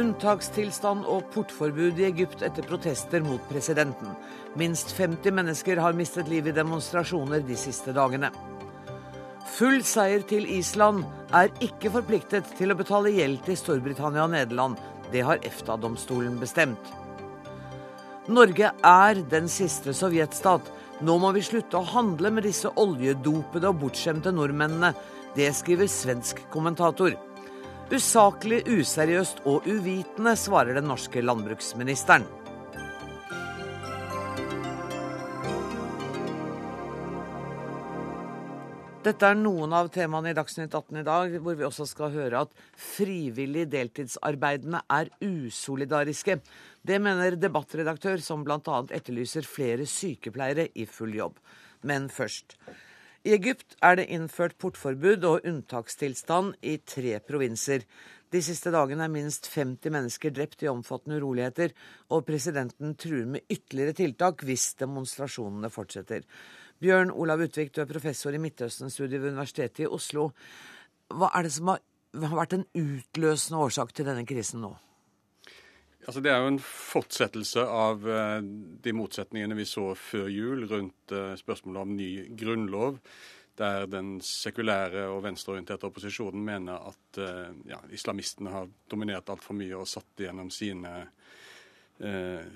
[0.00, 4.14] Unntakstilstand og portforbud i Egypt etter protester mot presidenten.
[4.58, 8.30] Minst 50 mennesker har mistet livet i demonstrasjoner de siste dagene.
[9.56, 11.02] Full seier til Island
[11.36, 14.78] er ikke forpliktet til å betale gjeld til Storbritannia og Nederland.
[15.12, 16.92] Det har EFTA-domstolen bestemt.
[18.30, 20.70] Norge er den siste sovjetstat.
[21.00, 24.92] Nå må vi slutte å handle med disse oljedopede og bortskjemte nordmennene.
[25.36, 27.14] Det skriver svensk kommentator.
[27.90, 32.26] Usaklig, useriøst og uvitende, svarer den norske landbruksministeren.
[39.00, 42.42] Dette er noen av temaene i Dagsnytt 18 i dag, hvor vi også skal høre
[42.44, 46.36] at frivillig deltidsarbeidende er usolidariske.
[46.84, 48.76] Det mener debattredaktør, som bl.a.
[48.92, 51.40] etterlyser flere sykepleiere i full jobb.
[51.88, 52.58] Men først.
[53.24, 57.88] I Egypt er det innført portforbud og unntakstilstand i tre provinser.
[58.30, 61.72] De siste dagene er minst 50 mennesker drept i omfattende uroligheter,
[62.12, 66.28] og presidenten truer med ytterligere tiltak hvis demonstrasjonene fortsetter.
[66.80, 70.30] Bjørn Olav Utvik, du er professor i Midtøsten-studiet ved Universitetet i Oslo.
[71.12, 71.82] Hva er det som har,
[72.16, 74.70] vært en utløsende årsak til denne krisen nå?
[76.06, 78.38] Altså, det er jo en fortsettelse av eh,
[78.86, 82.08] de motsetningene vi så før jul rundt eh, spørsmålet om ny
[82.40, 82.96] grunnlov,
[83.60, 89.76] der den sekulære og venstreorienterte opposisjonen mener at eh, ja, islamistene har dominert altfor mye
[89.76, 90.94] og satt igjennom sine,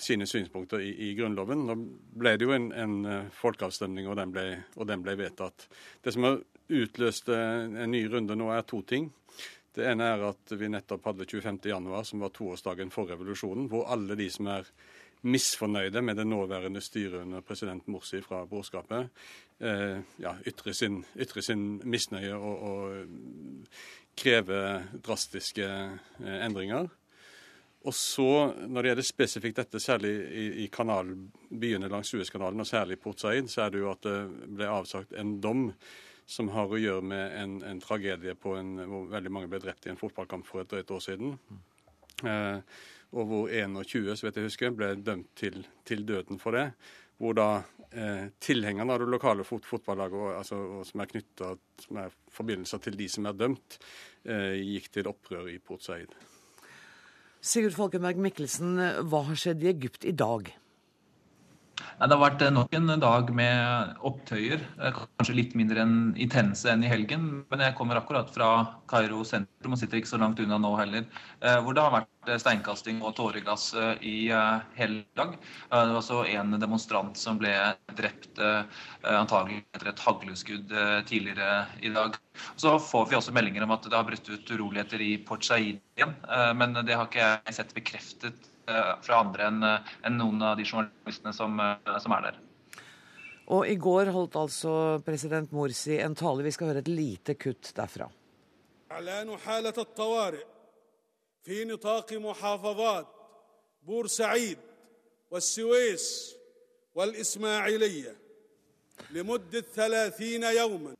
[0.00, 1.66] sine synspunkter i, i, Grunnloven.
[1.68, 1.74] Nå
[2.16, 2.94] ble det jo en, en
[3.36, 4.44] folkeavstemning, og den, ble,
[4.78, 5.66] og den ble vedtatt.
[6.00, 6.38] Det som har
[6.72, 9.10] utløst en ny runde nå, er to ting.
[9.74, 14.16] Det ene er at vi nettopp hadde 25.1, som var toårsdagen for revolusjonen, hvor alle
[14.18, 14.68] de som er
[15.24, 19.08] misfornøyde med det nåværende styret under president Morsi fra brorskapet,
[19.60, 23.66] eh, ja, ytrer, sin, ytre sin misnøye og, og
[24.20, 26.90] krever drastiske eh, endringer.
[27.84, 31.10] Og så, Når det gjelder spesifikt dette, særlig i, i kanal,
[31.50, 34.16] byene langs Suezkanalen, og særlig Port Said, så er det jo at det
[34.56, 35.68] ble avsagt en dom
[36.24, 39.92] som har å gjøre med en, en tragedie en, hvor veldig mange ble drept i
[39.92, 41.36] en fotballkamp for et drøyt år siden.
[42.24, 42.58] Eh,
[43.14, 46.70] og hvor 21 så vet jeg husker, ble dømt til, til døden for det.
[47.20, 47.48] Hvor da
[47.92, 51.52] eh, tilhengerne av det lokale fot fotballaget, altså, som er knytta
[52.00, 53.78] er forbindelser til de som er dømt,
[54.24, 56.16] eh, gikk til opprør i Port Said.
[57.44, 60.46] Sigurd Folkeberg Mikkelsen, hva har skjedd i Egypt i dag?
[61.74, 64.62] Det har vært eh, nok en dag med opptøyer.
[64.78, 67.26] Eh, kanskje litt mindre enn intense enn i helgen.
[67.50, 68.50] Men jeg kommer akkurat fra
[68.90, 71.06] Kairo sentrum og sitter ikke så langt unna nå heller.
[71.40, 73.66] Eh, hvor det har vært steinkasting og tåregass
[74.00, 74.30] i
[74.78, 75.34] hele dag.
[75.36, 77.52] Det var også en demonstrant som ble
[77.98, 78.40] drept
[79.04, 80.72] antagelig etter et hagleskudd
[81.04, 82.16] tidligere i dag.
[82.56, 85.84] Så får vi også meldinger om at det har brutt ut uroligheter i Port Said
[85.98, 86.16] igjen.
[86.56, 88.48] Men det har ikke jeg sett bekreftet
[89.01, 92.39] fra andre enn eh, en noen av de journalistene som, eh, som, er der.
[93.49, 94.73] Og i går holdt altså
[95.05, 96.45] president Morsi en tale.
[96.45, 98.09] Vi skal høre et lite kutt derfra.
[101.43, 103.07] في نطاق محافظات
[103.83, 104.57] بورسعيد
[105.31, 106.35] والسويس
[106.95, 108.17] والإسماعيلية
[109.11, 110.95] لمدة ثلاثين يوما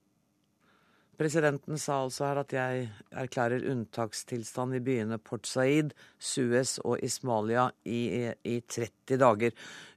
[1.18, 7.68] Presidenten sa altså her at jeg erklærer unntakstilstand i byene Port Said, Suez og Ismalia
[7.86, 9.54] i, i 30 dager.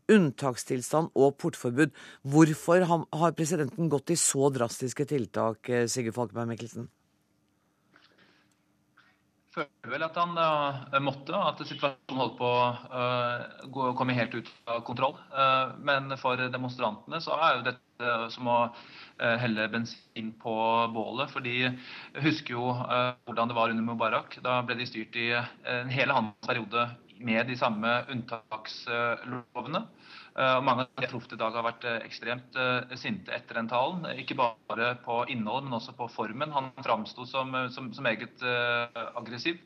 [0.08, 1.96] Unntakstilstand og portforbud.
[2.24, 6.88] Hvorfor har presidenten gått i så drastiske tiltak, eh, Sigurd Falkenberg Mikkelsen?
[9.58, 14.52] føler vel at han uh, måtte, at situasjonen holdt på å uh, komme helt ut
[14.70, 15.16] av kontroll.
[15.82, 17.87] Men for demonstrantene så er jo dette
[18.34, 18.58] som å
[19.18, 20.54] helle bensin på
[20.94, 21.32] bålet.
[21.34, 21.72] For de
[22.24, 24.40] husker jo hvordan det var under Mubarak.
[24.46, 26.88] Da ble de styrt i en hele hans periode
[27.18, 29.82] med de samme unntakslovene.
[30.38, 32.60] Og mange av de jeg i dag, har vært ekstremt
[33.02, 34.06] sinte etter den talen.
[34.22, 36.54] Ikke bare på innhold, men også på formen.
[36.54, 38.46] Han framsto som, som, som, meget
[39.18, 39.58] aggressiv.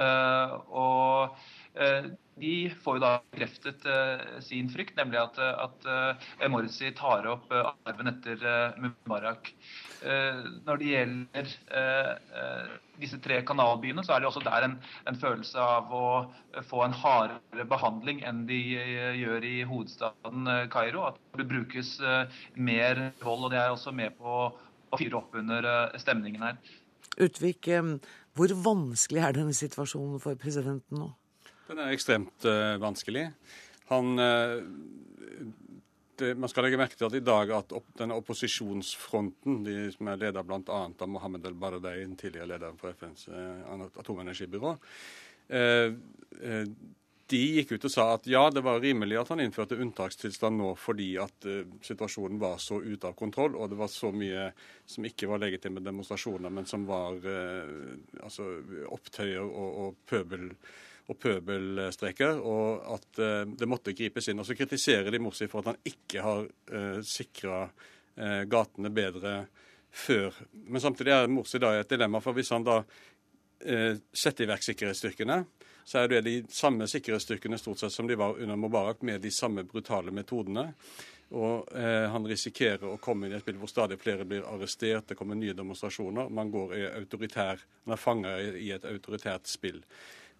[0.00, 1.36] og
[2.40, 2.54] de
[2.84, 3.86] får jo da bekreftet
[4.46, 8.44] sin frykt, nemlig at, at Morsi tar opp arven etter
[8.80, 9.52] Mubarak.
[10.66, 11.50] når det gjelder
[13.00, 14.76] disse tre kanalbyene, så er det også der en,
[15.08, 16.06] en, følelse av å
[16.68, 21.06] få en hardere behandling enn de eh, gjør i hovedstaden eh, Kairo.
[21.10, 24.36] At det brukes eh, mer vold, og det er også med på
[24.90, 25.66] å fyre opp under
[26.02, 26.60] stemningen her.
[27.20, 27.68] Utvik,
[28.34, 31.10] hvor vanskelig er denne situasjonen for presidenten nå?
[31.70, 33.28] Den er ekstremt uh, vanskelig.
[33.90, 34.58] Han uh,
[36.20, 40.10] det, man skal legge merke til at i dag at opp, denne opposisjonsfronten, de som
[40.12, 40.80] er ledet bl.a.
[40.90, 44.74] av Mohammed el-Baradei, den tidligere lederen for FNs eh, atomenergibyrå,
[45.48, 45.92] eh,
[46.40, 46.64] eh,
[47.30, 50.72] de gikk ut og sa at ja, det var rimelig at han innførte unntakstilstand nå
[50.74, 54.48] fordi at uh, situasjonen var så ute av kontroll, og det var så mye
[54.82, 58.48] som ikke var legitime demonstrasjoner, men som var uh, altså
[58.90, 60.48] opptøyer og, og pøbel
[61.10, 64.40] og pøbelstreker, og at uh, det måtte gripes inn.
[64.42, 69.34] Og så kritiserer de Morsi for at han ikke har uh, sikra uh, gatene bedre
[69.90, 70.36] før.
[70.70, 72.82] Men samtidig er Morsi da et dilemma, for hvis han da
[73.60, 75.34] setter i verk sikkerhetsstyrkene,
[75.84, 79.30] så er det de samme sikkerhetsstyrkene stort sett som de var under Mubarak, med de
[79.34, 80.70] samme brutale metodene.
[81.30, 85.08] Og eh, han risikerer å komme inn i et spill hvor stadig flere blir arrestert,
[85.10, 86.30] det kommer nye demonstrasjoner.
[86.34, 89.78] Man går i autoritær, man er fanga i et autoritært spill.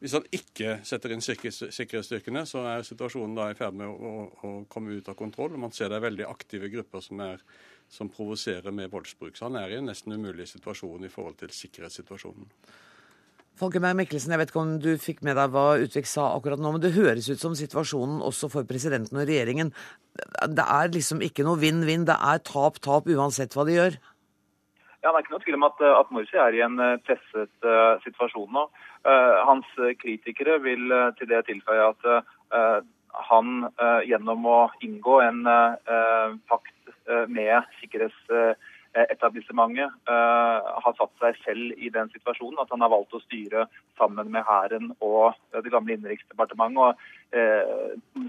[0.00, 4.29] Hvis han ikke setter inn sikkerhetsstyrkene, så er situasjonen da i ferd med å, å,
[4.49, 5.58] å, komme ut av kontroll.
[5.61, 7.43] Man ser det er veldig aktive grupper som, er,
[7.93, 9.37] som provoserer med voldsbruk.
[9.37, 12.49] Så han er i en nesten umulig situasjon i forhold til sikkerhetssituasjonen.
[13.61, 16.70] Folkeberg Mikkelsen, jeg vet ikke om du fikk med deg hva Utvik sa akkurat nå,
[16.73, 19.75] men det høres ut som situasjonen også for presidenten og regjeringen
[20.49, 24.00] Det er liksom ikke noe vinn-vinn, det er tap-tap uansett hva de gjør?
[25.02, 26.76] Ja, Det er ikke noe tvil om at, at Morsi er i en
[27.06, 28.69] presset uh, situasjon nå.
[29.08, 29.64] Uh, hans
[29.97, 32.81] kritikere vil uh, til det tilføye at eh,
[33.31, 33.49] han
[34.06, 35.43] gjennom å inngå en
[36.49, 36.88] pakt
[37.26, 43.67] med sikkerhetsetablissementet har satt seg selv i den situasjonen at han har valgt å styre
[43.99, 46.94] sammen med hæren og det gamle innenriksdepartementet og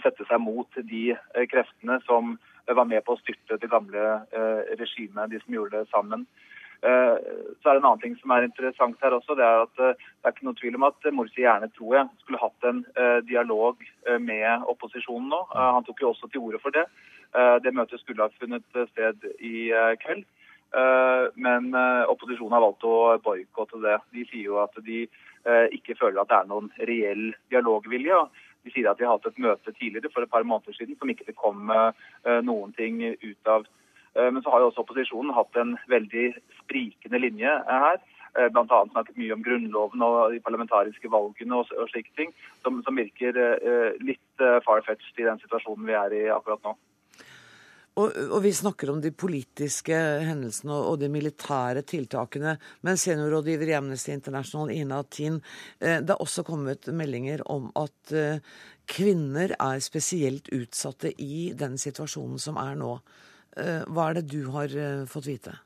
[0.01, 1.13] sette seg mot de
[1.53, 4.25] kreftene som var med på å styrte det gamle
[4.81, 6.25] regimet, de som gjorde det sammen.
[6.81, 7.17] Eh,
[7.61, 9.35] så er det en annen ting som er interessant her også.
[9.37, 12.09] Det er at eh, det er ikke noe tvil om at Morsi gjerne, tror jeg,
[12.23, 13.83] skulle hatt en eh, dialog
[14.25, 15.41] med opposisjonen nå.
[15.53, 16.87] Han tok jo også til orde for det.
[17.63, 19.69] Det møtet skulle ha funnet sted i
[20.01, 20.25] kveld.
[21.45, 21.69] Men
[22.11, 23.93] opposisjonen har valgt å boikotte det.
[24.11, 25.05] De sier jo at de
[25.77, 27.23] ikke føler at det er noen reell
[27.53, 28.17] dialogvilje.
[28.65, 31.13] De sier at de har hatt et møte tidligere for et par måneder siden som
[31.13, 31.71] ikke kom
[32.49, 33.69] noen ting ut av.
[34.17, 36.27] Eh, men så har jo også opposisjonen hatt en veldig
[36.61, 37.99] sprikende linje her.
[38.37, 38.83] Eh, Bl.a.
[38.91, 42.31] snakket mye om Grunnloven og de parlamentariske valgene og, og slike ting,
[42.63, 43.35] som, som virker
[44.03, 46.77] litt uh, far-fetched i den situasjonen vi er i akkurat nå.
[47.99, 52.55] Og, og, Vi snakker om de politiske hendelsene og, og de militære tiltakene.
[52.87, 55.41] Men seniorrådgiver i Amnesty International, Ina Tin,
[55.79, 58.39] eh, det har også kommet meldinger om at eh,
[58.87, 62.95] kvinner er spesielt utsatte i den situasjonen som er nå.
[63.59, 65.57] Eh, hva er det du har eh, fått vite?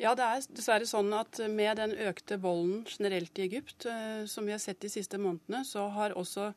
[0.00, 4.48] Ja, det er dessverre sånn at med den økte volden generelt i Egypt, eh, som
[4.48, 6.50] vi har sett de siste månedene, så har også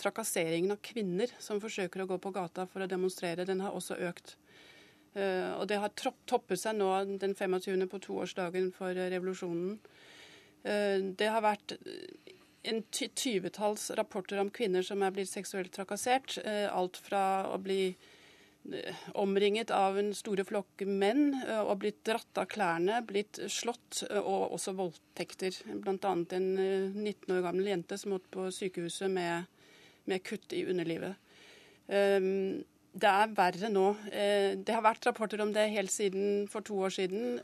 [0.00, 3.98] trakasseringen av kvinner som forsøker å gå på gata for å demonstrere, den har også
[4.10, 4.36] økt.
[5.14, 6.88] Og det har toppet seg nå
[7.22, 7.84] den 25.
[7.86, 9.76] på toårsdagen for revolusjonen.
[11.14, 11.76] Det har vært
[12.66, 16.34] en tyvetalls rapporter om kvinner som er blitt seksuelt trakassert.
[16.42, 17.94] Alt fra å bli
[19.14, 24.20] omringet av en store flokk menn eh, og blitt dratt av klærne, blitt slått eh,
[24.20, 25.56] og også voldtekter.
[25.84, 26.12] Bl.a.
[26.14, 29.50] en 19 eh, år gammel jente som måtte på sykehuset med,
[30.08, 31.20] med kutt i underlivet.
[31.86, 32.64] Um,
[32.94, 33.88] det er verre nå.
[34.06, 37.40] Det har vært rapporter om det helt siden for to år siden,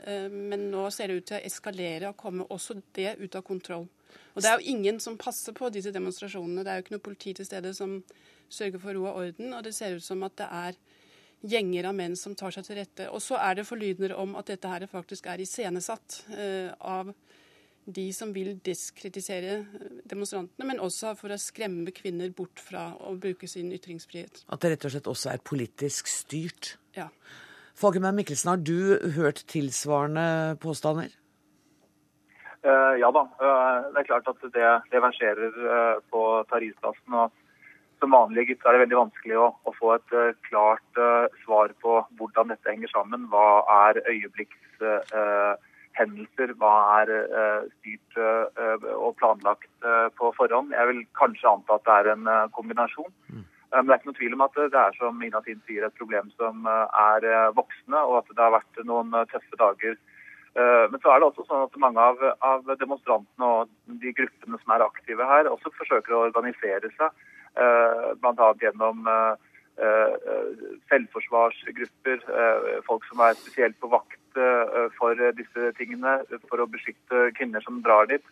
[0.47, 3.83] men nå ser det ut til å eskalere og komme også det ut av kontroll.
[4.31, 6.63] Og Det er jo ingen som passer på disse demonstrasjonene.
[6.63, 7.97] Det er jo ikke noe politi til stede som
[8.47, 10.79] sørger for ro og orden, og det ser ut som at det er
[11.41, 13.09] gjenger av menn som tar seg til rette.
[13.09, 17.13] Og så er det forlydender om at dette her faktisk er iscenesatt eh, av
[17.91, 19.55] de som vil diskritisere
[20.05, 24.43] demonstrantene, men også for å skremme kvinner bort fra å bruke sin ytringsfrihet.
[24.53, 26.75] At det rett og slett også er politisk styrt?
[26.97, 27.09] Ja.
[27.81, 31.09] Fagermann Mikkelsen, har du hørt tilsvarende påstander?
[32.61, 33.25] Uh, ja da.
[33.41, 36.21] Uh, det er klart at det, det verserer uh, på
[36.51, 37.15] Tarisplassen.
[37.17, 37.40] og
[38.01, 41.69] som vanlig gutt er det veldig vanskelig å, å få et uh, klart uh, svar
[41.83, 43.21] på hvordan dette henger sammen.
[43.31, 43.47] Hva
[43.85, 46.49] er øyeblikkshendelser?
[46.49, 47.07] Uh, hva er
[47.75, 48.11] styrt
[48.95, 49.73] og planlagt
[50.17, 50.69] på forhånd?
[50.73, 53.13] Jeg vil kanskje anta at det er en kombinasjon.
[53.27, 53.43] Mm.
[53.71, 55.99] Men det er ikke noe tvil om at det er som Ina Tin sier, et
[55.99, 57.21] problem som er
[57.55, 59.95] voksende, og at det har vært noen tøffe dager.
[60.55, 62.15] Men så er det også sånn at mange av,
[62.47, 63.63] av demonstrantene og
[64.01, 67.19] de gruppene som er aktive her, også forsøker å organisere seg Eh,
[67.55, 68.51] bl.a.
[68.61, 69.33] gjennom eh,
[69.83, 72.21] eh, selvforsvarsgrupper,
[72.87, 74.17] folk som er spesielt på vakt
[74.95, 78.23] for disse tingene, for å beskytte kvinner som drar dit.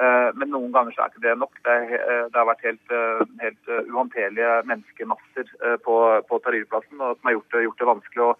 [0.00, 1.58] Men noen ganger så er ikke det nok.
[1.60, 2.94] Det, er, det har vært helt,
[3.42, 5.52] helt uhåndterlige menneskemasser
[5.84, 8.30] på, på Tahrir-plassen som har gjort det, gjort det vanskelig.
[8.30, 8.32] å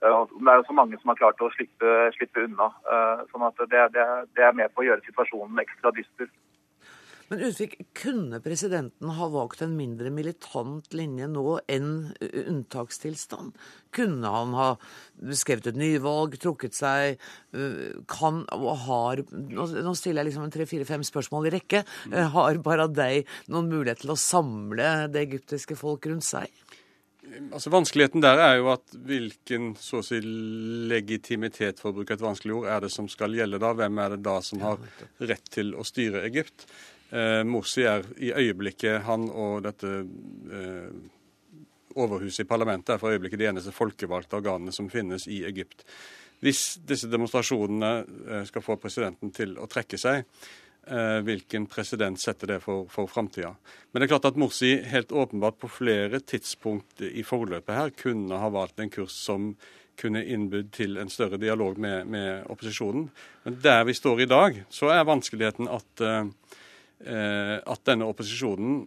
[0.00, 2.68] det er jo så mange som har klart å slippe, slippe unna.
[3.32, 6.28] sånn at det, det, er med på å gjøre situasjonen ekstra dyster.
[7.28, 11.90] Men Utvik, kunne presidenten ha valgt en mindre militant linje nå enn
[12.24, 13.52] unntakstilstand?
[13.92, 14.68] Kunne han ha
[15.36, 17.20] skrevet et nyvalg, trukket seg,
[18.08, 21.84] kan og har Nå stiller jeg liksom en tre-fire-fem spørsmål i rekke.
[22.32, 26.48] Har Baradei noen mulighet til å samle det egyptiske folk rundt seg?
[27.52, 32.24] Altså Vanskeligheten der er jo at hvilken så å si legitimitet, for å bruke et
[32.24, 33.74] vanskelig ord, er det som skal gjelde da?
[33.76, 34.80] Hvem er det da som har
[35.20, 36.64] rett til å styre Egypt?
[37.08, 39.92] Eh, Morsi er i øyeblikket, han og dette
[40.52, 40.90] eh,
[41.98, 45.86] overhuset i parlamentet er for øyeblikket de eneste folkevalgte organene som finnes i Egypt.
[46.44, 50.22] Hvis disse demonstrasjonene eh, skal få presidenten til å trekke seg,
[50.86, 53.54] eh, hvilken president setter det for, for framtida?
[53.90, 58.38] Men det er klart at Morsi helt åpenbart på flere tidspunkt i forløpet her kunne
[58.38, 59.54] ha valgt en kurs som
[59.98, 63.08] kunne innbudt til en større dialog med, med opposisjonen.
[63.42, 66.30] Men der vi står i dag, så er vanskeligheten at eh,
[66.98, 68.80] at denne opposisjonen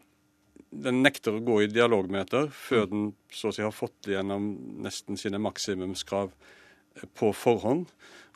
[0.72, 4.48] den nekter å gå i dialogmøter før den så å si har fått gjennom
[4.84, 7.92] nesten sine maksimumskrav eh, på forhånd.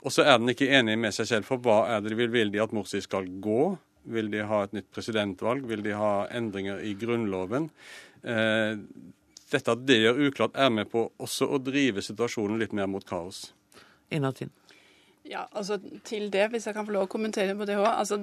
[0.06, 2.32] Og så er den ikke enig med seg selv, for hva er det de vil?
[2.34, 3.76] Vil de at Morsi skal gå?
[4.14, 5.66] Vil de ha et nytt presidentvalg?
[5.66, 7.72] Vil de ha endringer i Grunnloven?
[8.22, 8.76] Eh,
[9.54, 13.06] dette at det gjør uklart, er med på også å drive situasjonen litt mer mot
[13.08, 13.48] kaos.
[14.14, 14.52] Inatin.
[15.26, 17.88] Ja, altså til det, Hvis jeg kan få lov å kommentere på det òg.
[17.90, 18.20] Altså,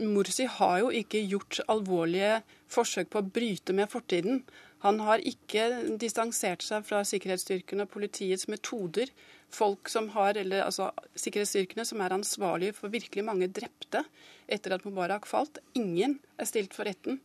[0.00, 2.40] Morsi har jo ikke gjort alvorlige
[2.72, 4.40] forsøk på å bryte med fortiden.
[4.84, 5.66] Han har ikke
[6.00, 9.12] distansert seg fra sikkerhetsstyrkene og politiets metoder.
[9.52, 14.04] Folk som har, eller altså Sikkerhetsstyrkene som er ansvarlige for virkelig mange drepte
[14.48, 15.60] etter at Mubarak falt.
[15.76, 17.20] Ingen er stilt for retten.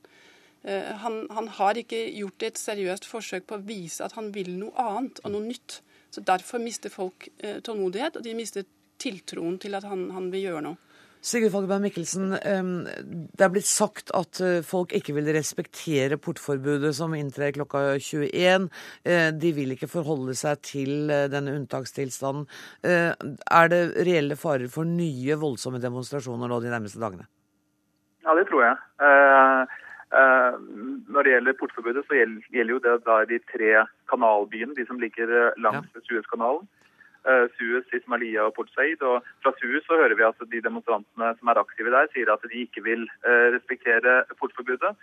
[0.67, 4.51] Uh, han, han har ikke gjort et seriøst forsøk på å vise at han vil
[4.59, 5.79] noe annet og noe nytt.
[6.11, 8.67] Så Derfor mister folk uh, tålmodighet, og de mister
[9.01, 10.79] tiltroen til at han, han vil gjøre noe.
[11.21, 17.13] Sigurd Fagerberg Mikkelsen, det er blitt sagt at eh, folk ikke vil respektere portforbudet som
[17.13, 18.65] inntrer klokka 21.
[19.05, 22.47] Eh, de vil ikke forholde seg til eh, denne unntakstilstanden.
[22.81, 27.29] Er det reelle farer for nye voldsomme demonstrasjoner nå de nærmeste dagene?
[28.25, 28.75] Ja, det tror jeg.
[31.05, 35.53] Når det gjelder portforbudet, så gjelder jo det da de tre kanalbyene, de som ligger
[35.61, 36.05] langs ja.
[36.09, 36.65] Suezkanalen.
[37.21, 39.01] Eh, Suez, Ismailia og Port Said.
[39.05, 42.45] Og fra Suez så hører vi at de demonstrantene som er aktive der, sier at
[42.49, 44.95] de ikke vil eh, respektere portforbudet.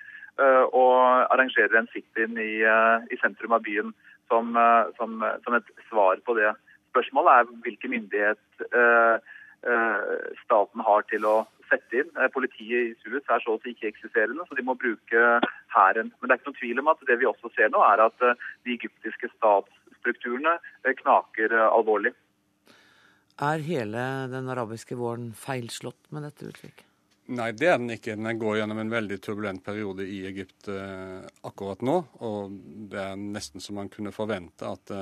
[0.42, 0.94] Eh, og
[1.34, 2.54] arrangerer en sit-in i,
[3.14, 3.94] i, sentrum av byen
[4.30, 4.50] som,
[4.98, 6.50] som, som, et svar på det.
[6.90, 8.42] Spørsmålet er hvilken myndighet
[10.44, 11.36] staten har til å
[11.70, 12.10] sette inn.
[12.34, 15.22] Politiet i Suez er så å si ikke-eksisterende, så de må bruke
[15.74, 16.12] hæren.
[16.18, 18.22] Men det er ikke noen tvil om at det vi også ser nå, er at
[18.22, 19.74] de egyptiske stats
[20.08, 22.12] strukturene eh, knaker eh, alvorlig.
[23.38, 26.84] Er hele den arabiske våren feilslått med dette uttrykket?
[27.28, 28.16] Nei, det er den ikke.
[28.16, 31.98] Den går gjennom en veldig turbulent periode i Egypt eh, akkurat nå.
[32.24, 32.56] Og
[32.90, 34.94] det er nesten som man kunne forvente at,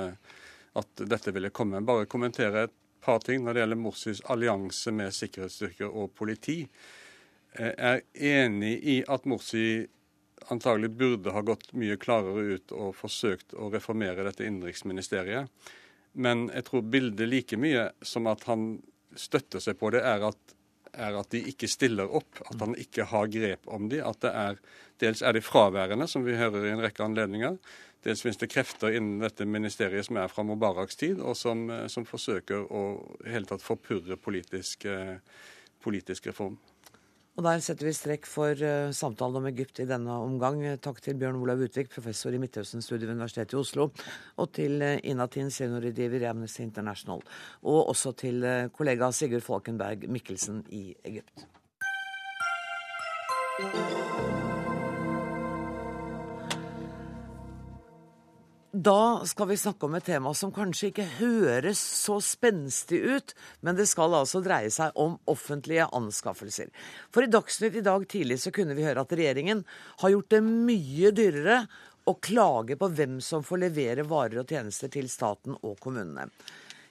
[0.75, 1.81] at, dette ville komme.
[1.87, 6.59] Bare kommentere et par ting når det gjelder Morsis allianse med sikkerhetsstyrker og politi.
[7.57, 8.03] Jeg er
[8.43, 9.87] enig i at Morsi
[10.53, 15.49] antagelig burde ha gått mye klarere ut og forsøkt å reformere dette innenriksministeriet.
[16.17, 18.77] Men jeg tror bildet like mye som at han
[19.17, 20.55] støtter seg på det, er at,
[20.93, 22.41] er at de ikke stiller opp.
[22.47, 24.61] At han ikke har grep om de, at det er,
[24.97, 27.59] Dels er de fraværende, som vi hører i en rekke anledninger.
[28.05, 32.05] Dels finnes det krefter innen dette ministeriet som er fra Mubaraks tid, og som, som
[32.07, 32.81] forsøker å
[33.27, 35.19] hele tatt forpurre politisk, eh,
[35.83, 36.57] politisk reform.
[37.37, 40.63] Og Der setter vi strekk for uh, samtalen om Egypt i denne omgang.
[40.81, 43.91] Takk til Bjørn Olav Utvik, professor i Midtøsten-studiet ved Universitetet i Oslo,
[44.41, 47.21] og til uh, Inatin, seniorrådgiver i Amnesty International,
[47.61, 51.45] og også til uh, kollega Sigurd Falkenberg Mikkelsen i Egypt.
[58.71, 63.31] Da skal vi snakke om et tema som kanskje ikke høres så spenstig ut,
[63.63, 66.67] men det skal altså dreie seg om offentlige anskaffelser.
[67.07, 69.63] For i Dagsnytt i dag tidlig så kunne vi høre at regjeringen
[70.03, 71.61] har gjort det mye dyrere
[72.07, 76.27] å klage på hvem som får levere varer og tjenester til staten og kommunene.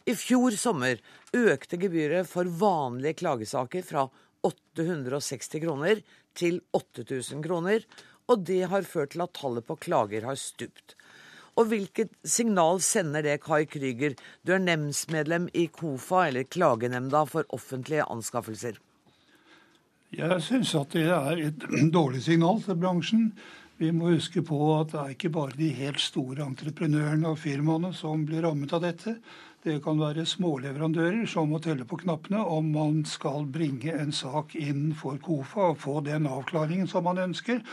[0.09, 0.97] I fjor sommer
[1.37, 4.09] økte gebyret for vanlige klagesaker fra
[4.49, 6.01] 860 kroner
[6.37, 7.85] til 8000 kroner,
[8.33, 10.97] og det har ført til at tallet på klager har stupt.
[11.57, 14.17] Og hvilket signal sender det, Kai Krüger?
[14.45, 18.77] Du er nemndsmedlem i KOFA, eller Klagenemnda for offentlige anskaffelser.
[20.17, 21.65] Jeg syns at det er et
[21.97, 23.31] dårlig signal til bransjen.
[23.81, 27.91] Vi må huske på at det er ikke bare de helt store entreprenørene og firmaene
[27.97, 29.17] som blir rammet av dette.
[29.67, 34.55] Det kan være småleverandører som må telle på knappene om man skal bringe en sak
[34.61, 37.65] inn for KOFA og få den avklaringen som man ønsker.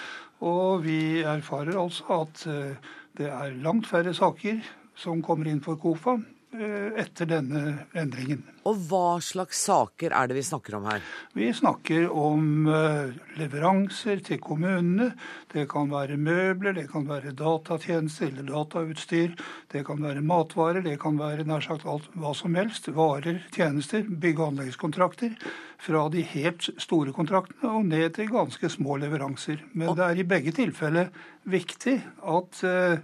[0.43, 4.63] Og vi erfarer altså at eh, det er langt færre saker
[4.97, 6.17] som kommer inn for KOFA
[6.53, 7.63] etter denne
[7.97, 8.43] endringen.
[8.63, 11.03] Og hva slags saker er det vi snakker om her?
[11.35, 15.09] Vi snakker om eh, leveranser til kommunene.
[15.51, 19.35] Det kan være møbler, det kan være datatjenester eller datautstyr.
[19.73, 22.87] Det kan være matvarer, det kan være nær sagt alt hva som helst.
[22.95, 25.35] Varer, tjenester, bygge- og anleggskontrakter.
[25.83, 29.59] Fra de helt store kontraktene og ned til ganske små leveranser.
[29.75, 31.11] Men det er i begge tilfeller
[31.43, 33.01] viktig at eh,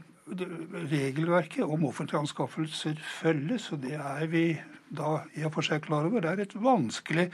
[0.89, 4.43] regelverket om offentlige anskaffelser følges, og det er vi
[4.89, 6.23] da i og for seg klar over.
[6.23, 7.27] Det er et vanskelig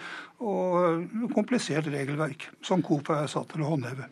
[0.43, 4.09] og komplisert regelverk som KOFA er satt til å håndheve.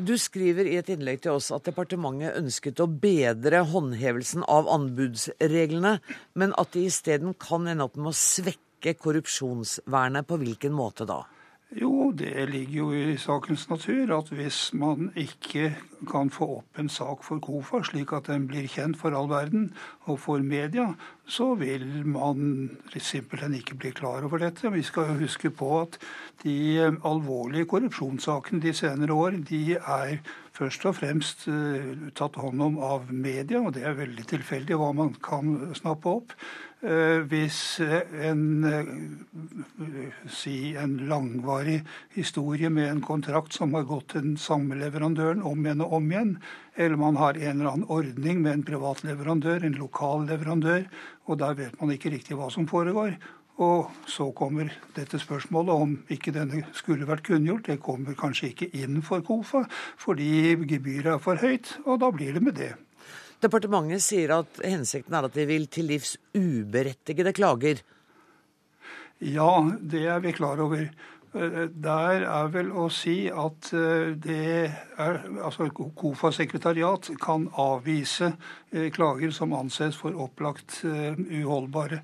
[0.00, 5.98] Du skriver i et innlegg til oss at departementet ønsket å bedre håndhevelsen av anbudsreglene,
[6.40, 10.24] men at de isteden kan ende opp med å svekke korrupsjonsvernet.
[10.30, 11.20] På hvilken måte da?
[11.70, 15.68] Jo, det ligger jo i sakens natur at hvis man ikke
[16.10, 19.68] kan få opp en sak for KOFA, slik at den blir kjent for all verden
[20.10, 20.88] og for media,
[21.30, 24.72] så vil man simpelthen ikke bli klar over dette.
[24.74, 26.00] Vi skal jo huske på at
[26.42, 30.18] de alvorlige korrupsjonssakene de senere år, de er
[30.56, 34.90] først og fremst uh, tatt hånd om av media, og det er veldig tilfeldig hva
[35.04, 36.34] man kan snappe opp.
[36.80, 37.76] Uh, hvis
[38.24, 41.82] en, uh, si en langvarig
[42.14, 46.08] historie med en kontrakt som har gått til den samme leverandøren om igjen og om
[46.08, 46.32] igjen,
[46.80, 50.88] eller man har en eller annen ordning med en privat leverandør, en lokal leverandør,
[51.28, 53.18] og der vet man ikke riktig hva som foregår,
[53.60, 57.66] og så kommer dette spørsmålet om ikke denne skulle vært kunngjort.
[57.68, 59.66] Det kommer kanskje ikke inn for KOFA
[60.00, 62.72] fordi gebyret er for høyt, og da blir det med det.
[63.40, 67.80] Departementet sier at hensikten er at de vil til livs uberettigede klager.
[69.20, 70.88] Ja, det er vi klar over.
[71.32, 74.46] Der er vel å si at eh, det
[74.98, 78.32] er, altså KOFA sekretariat kan avvise
[78.72, 82.00] eh, klager som anses for opplagt eh, uholdbare.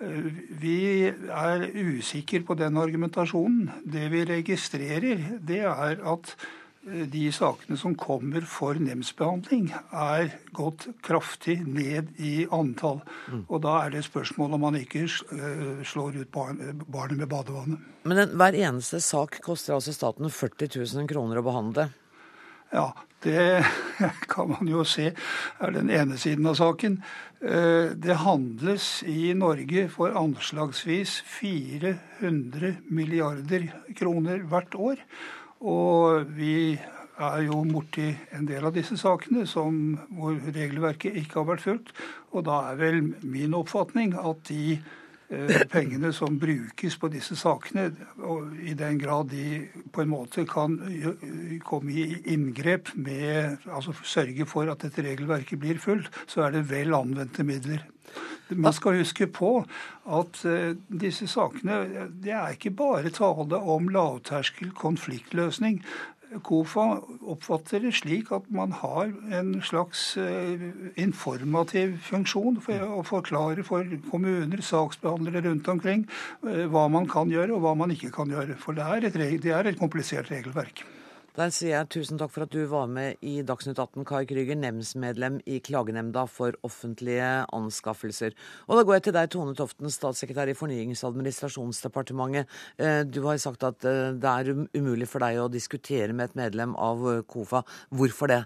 [0.00, 3.82] Vi er usikre på den argumentasjonen.
[3.84, 6.48] Det vi registrerer, det er at eh,
[6.82, 13.02] de sakene som kommer for nemndsbehandling, er gått kraftig ned i antall.
[13.28, 13.44] Mm.
[13.48, 17.84] Og da er det spørsmål om man ikke eh, slår ut barnet med badevannet.
[18.08, 21.90] Men den, hver eneste sak koster altså staten 40 000 kroner å behandle.
[22.72, 22.92] Ja,
[23.24, 23.66] det
[24.32, 27.00] kan man jo se er den ene siden av saken.
[27.44, 35.04] Eh, det handles i Norge for anslagsvis 400 milliarder kroner hvert år.
[35.60, 36.78] Og vi
[37.20, 41.92] er jo borti en del av disse sakene som, hvor regelverket ikke har vært fulgt.
[42.32, 44.78] Og da er vel min oppfatning at de
[45.30, 47.84] Eh, pengene som brukes på disse sakene,
[48.26, 49.60] og i den grad de
[49.94, 50.74] på en måte kan
[51.62, 56.64] komme i inngrep med Altså sørge for at dette regelverket blir fulgt, så er det
[56.72, 57.86] vel anvendte midler.
[58.56, 59.50] Man skal huske på
[60.10, 65.82] at uh, disse sakene Det er ikke bare tale om lavterskel konfliktløsning.
[66.46, 66.84] KOFA
[67.32, 70.62] oppfatter det slik at man har en slags eh,
[71.00, 76.06] informativ funksjon for å forklare for kommuner, saksbehandlere rundt omkring,
[76.46, 78.58] eh, hva man kan gjøre og hva man ikke kan gjøre.
[78.62, 80.84] For det er et, det er et komplisert regelverk.
[81.38, 84.58] Der sier jeg tusen takk for at du var med i Dagsnytt 18, Kai Krüger,
[84.58, 88.34] nemndsmedlem i Klagenemnda for offentlige anskaffelser.
[88.66, 92.50] Og da går jeg til deg, Tone Toften, statssekretær i Fornyings- og administrasjonsdepartementet.
[92.82, 96.40] Eh, du har sagt at eh, det er umulig for deg å diskutere med et
[96.42, 97.62] medlem av eh, KOFA.
[97.94, 98.42] Hvorfor det?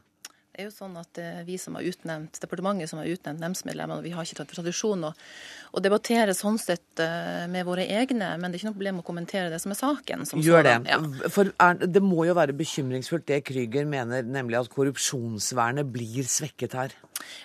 [0.54, 4.04] Det er jo sånn at eh, vi som har utnevnt, Departementet som har utnevnt nemndsmedlemmene,
[4.04, 5.10] vi har ikke tatt tradisjon å,
[5.74, 9.06] å, debattere sånn sett eh, med våre egne, men det er ikke noe problem å
[9.08, 10.22] kommentere det som er saken.
[10.30, 10.76] Som Gjør det.
[10.92, 11.00] Ja.
[11.34, 16.78] For er, det må jo være bekymringsfullt det Krüger mener, nemlig at korrupsjonsvernet blir svekket
[16.78, 16.94] her?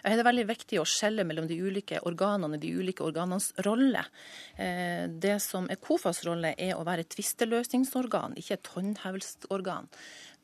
[0.03, 4.05] Ja, det er veldig viktig å skjelle mellom de ulike organene, de ulike organenes rolle.
[4.53, 9.89] Eh, det som er KOFAs rolle, er å være et tvisteløsningsorgan, ikke et håndhevelsesorgan.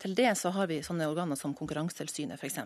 [0.03, 2.60] Til det så har vi sånne organer som Konkurransetilsynet f.eks.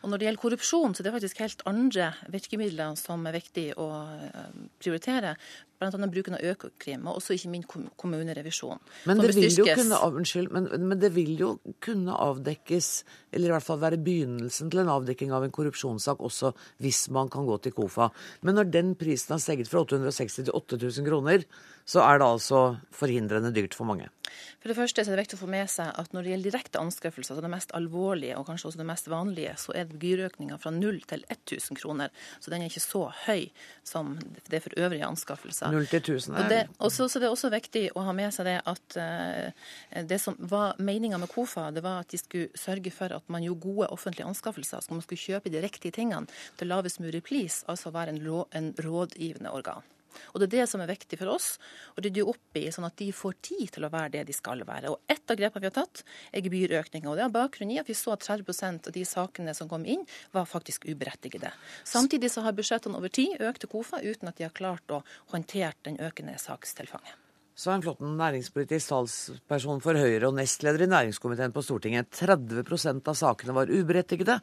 [0.00, 3.66] Og når det gjelder korrupsjon, så er det faktisk helt andre virkemidler som er viktig
[3.76, 5.34] å eh, prioritere.
[5.78, 6.08] Bl.a.
[6.10, 7.64] bruken av Økokrim, og også ikke min
[8.00, 8.80] kommunerevisjon.
[9.06, 11.52] Men det, vil jo kunne, unnskyld, men, men det vil jo
[11.84, 12.88] kunne avdekkes,
[13.30, 16.50] eller i hvert fall være begynnelsen til en avdekking av en korrupsjonssak også,
[16.82, 18.08] hvis man kan gå til KOFA.
[18.42, 21.46] Men når den prisen har steget fra 860 til 8000 kroner,
[21.88, 24.10] så er det altså forhindrende dyrt for mange.
[24.58, 26.80] For det første er det viktig å få med seg at når det gjelder direkte
[26.82, 30.72] anskaffelser, altså det mest alvorlige og kanskje også det mest vanlige, så er gebyrøkninga fra
[30.74, 32.12] 0 til 1000 kroner.
[32.42, 33.48] Så den er ikke så høy
[33.88, 34.16] som
[34.50, 35.72] det er for øvrige anskaffelser.
[35.72, 36.72] 0 til 1000 er...
[36.76, 39.68] Og så er det også viktig å ha med seg det at uh,
[40.12, 43.46] det som var meninga med KOFA, det var at de skulle sørge for at man
[43.46, 44.84] gjorde gode offentlige anskaffelser.
[44.84, 48.26] Så man skulle kjøpe de riktige tingene til lavest mulig pris, altså være en,
[48.58, 49.86] en rådgivende organ.
[50.32, 51.48] Og Det er det som er viktig for oss,
[51.96, 54.64] å rydde opp i, sånn at de får tid til å være det de skal
[54.68, 54.94] være.
[54.94, 57.14] Og Ett av grepene vi har tatt, er gebyrøkninga.
[57.14, 60.06] Det har bakgrunn i at vi så at 30 av de sakene som kom inn,
[60.32, 61.52] var faktisk uberettigede.
[61.84, 65.04] Samtidig så har budsjettene over tid økt til KOFA uten at de har klart å
[65.32, 67.27] håndtere den økende sakstilfanget.
[67.58, 72.06] Svein Flåtten, næringspolitisk talsperson for Høyre og nestleder i næringskomiteen på Stortinget.
[72.14, 74.36] 30% av sakene var uberettigede,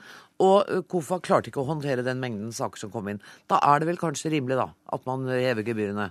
[0.44, 3.24] og KOFA klarte ikke å håndtere den mengden saker som kom inn.
[3.48, 4.68] Da er det vel kanskje rimelig da,
[5.00, 6.10] at man hever gebyrene?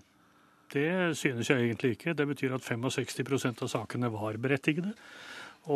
[0.73, 2.17] Det synes jeg egentlig ikke.
[2.17, 4.97] Det betyr at 65% av sakene var berettigede.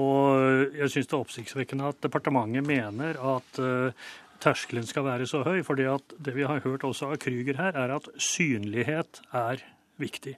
[0.01, 3.67] Og jeg syns det er oppsiktsvekkende at departementet mener at
[4.41, 5.59] terskelen skal være så høy.
[5.61, 9.69] For det vi har hørt også av Krüger her, er at synlighet er
[10.01, 10.37] viktig.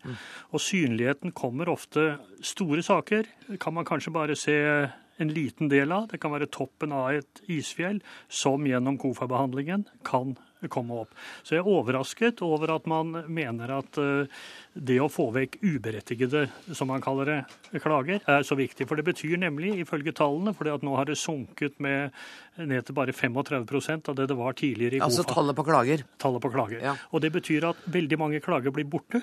[0.51, 3.29] Og synligheten kommer ofte Store saker
[3.61, 4.57] kan man kanskje bare se
[5.21, 6.09] en liten del av.
[6.11, 10.37] Det kan være toppen av et isfjell som gjennom KOFA-behandlingen kan
[10.69, 11.15] komme opp.
[11.43, 14.41] Så jeg er overrasket over at man mener at eh,
[14.75, 16.45] det å få vekk uberettigede,
[16.77, 17.39] som man kaller det,
[17.81, 18.87] klager, er så viktig.
[18.91, 22.13] For det betyr nemlig, ifølge tallene, for nå har det sunket med
[22.61, 25.05] ned til bare 35% av det det var tidligere i.
[25.05, 26.05] Altså tallet på klager?
[26.21, 26.85] Tallet på klager.
[26.85, 26.97] Ja.
[27.15, 29.23] Og det betyr at veldig mange klager blir borte.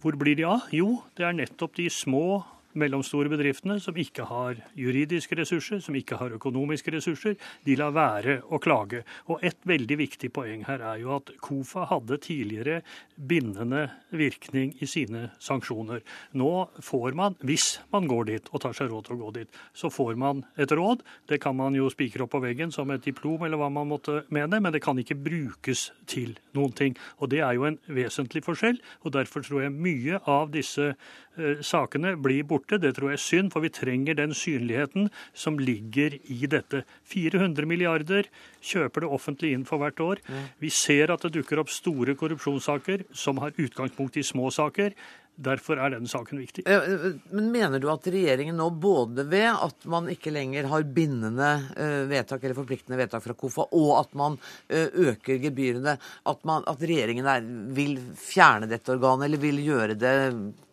[0.00, 0.70] Hvor blir de av?
[0.72, 2.40] Jo, det er nettopp de små
[2.78, 8.40] mellomstore bedriftene som ikke har juridiske ressurser, som ikke har økonomiske ressurser, de lar være
[8.50, 9.02] å klage.
[9.30, 12.80] Og et veldig viktig poeng her er jo at KOFA hadde tidligere
[13.16, 16.04] bindende virkning i sine sanksjoner.
[16.38, 16.52] Nå
[16.84, 19.90] får man, hvis man går dit og tar seg råd til å gå dit, så
[19.92, 21.04] får man et råd.
[21.28, 24.22] Det kan man jo spikre opp på veggen som et diplom eller hva man måtte
[24.34, 26.96] mene, men det kan ikke brukes til noen ting.
[27.18, 30.92] Og det er jo en vesentlig forskjell, og derfor tror jeg mye av disse
[31.64, 32.78] sakene blir borte.
[32.80, 36.84] Det tror jeg er synd, for vi trenger den synligheten som ligger i dette.
[37.10, 38.28] 400 milliarder
[38.60, 40.20] kjøper det offentlige inn for hvert år.
[40.60, 44.94] Vi ser at det dukker opp store korrupsjonssaker som har utgangspunkt i små saker.
[45.40, 46.66] Derfor er den saken viktig.
[47.32, 51.52] Men Mener du at regjeringen nå, både ved at man ikke lenger har bindende
[52.10, 54.36] vedtak eller forpliktende vedtak fra KOFA, og at man
[54.68, 60.16] øker gebyrene, at, man, at regjeringen er, vil fjerne dette organet, eller vil gjøre det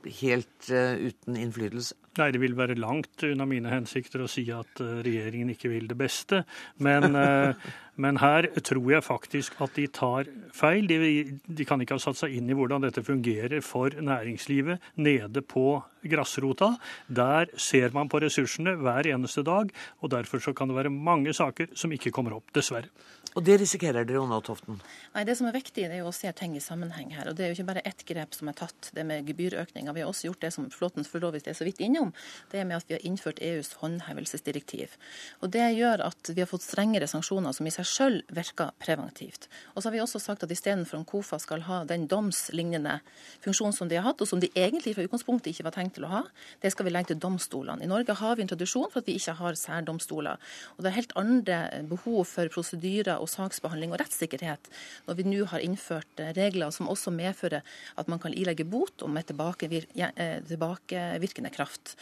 [0.06, 1.98] helt uten innflytelse?
[2.18, 5.98] Nei, det vil være langt unna mine hensikter å si at regjeringen ikke vil det
[6.00, 6.44] beste.
[6.82, 7.14] Men
[7.98, 10.86] Men her tror jeg faktisk at de tar feil.
[10.90, 10.98] De,
[11.34, 15.80] de, kan ikke ha satt seg inn i hvordan dette fungerer for næringslivet nede på
[16.08, 16.76] grasrota.
[17.10, 21.34] Der ser man på ressursene hver eneste dag, og derfor så kan det være mange
[21.34, 22.94] saker som ikke kommer opp, dessverre.
[23.38, 24.80] Og det risikerer dere jo nå, Toften?
[25.14, 27.28] Nei, Det som er viktig, det er jo å se ting i sammenheng her.
[27.30, 29.94] Og det er jo ikke bare ett grep som er tatt, det med gebyrøkninga.
[29.98, 32.14] Vi har også gjort det som Flåten for så vidt er så vidt innom,
[32.52, 34.94] det med at vi har innført EUs håndhevelsesdirektiv.
[35.42, 39.48] Og Det gjør at vi har fått strengere sanksjoner som i seg sjøl virker preventivt.
[39.74, 43.00] Og så har vi også sagt at istedenfor at KOFA skal ha den domslignende
[43.44, 46.08] funksjonen som de har hatt, og som de egentlig fra utgangspunktet ikke var tenkt til
[46.08, 46.24] å ha,
[46.62, 47.84] det skal vi legge til domstolene.
[47.84, 50.38] I Norge har vi en tradisjon for at vi ikke har særdomstoler.
[50.76, 54.72] Og det er helt andre behov for prosedyrer og saksbehandling og rettssikkerhet
[55.08, 57.66] når vi nå har innført regler som også medfører
[57.98, 61.96] at man kan ilegge bot om med tilbakevir eh, tilbakevirkende kraft.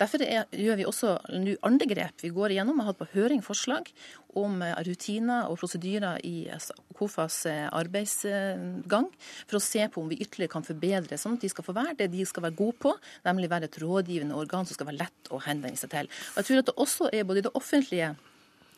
[0.00, 2.22] Derfor er, gjør vi også nå andre grep.
[2.22, 3.90] Vi går igjennom og har hatt på høring forslag
[4.38, 9.08] om eh, rutiner og prosedyrer i eh, KOFAs eh, arbeidsgang,
[9.46, 11.96] for å se på om vi ytterligere kan forbedre, sånn at de skal få være
[12.00, 12.94] det de skal være gode på,
[13.26, 16.12] nemlig være et rådgivende organ som skal være lett å henvende seg til.
[16.32, 18.12] Og jeg tror at det også er både i det offentlige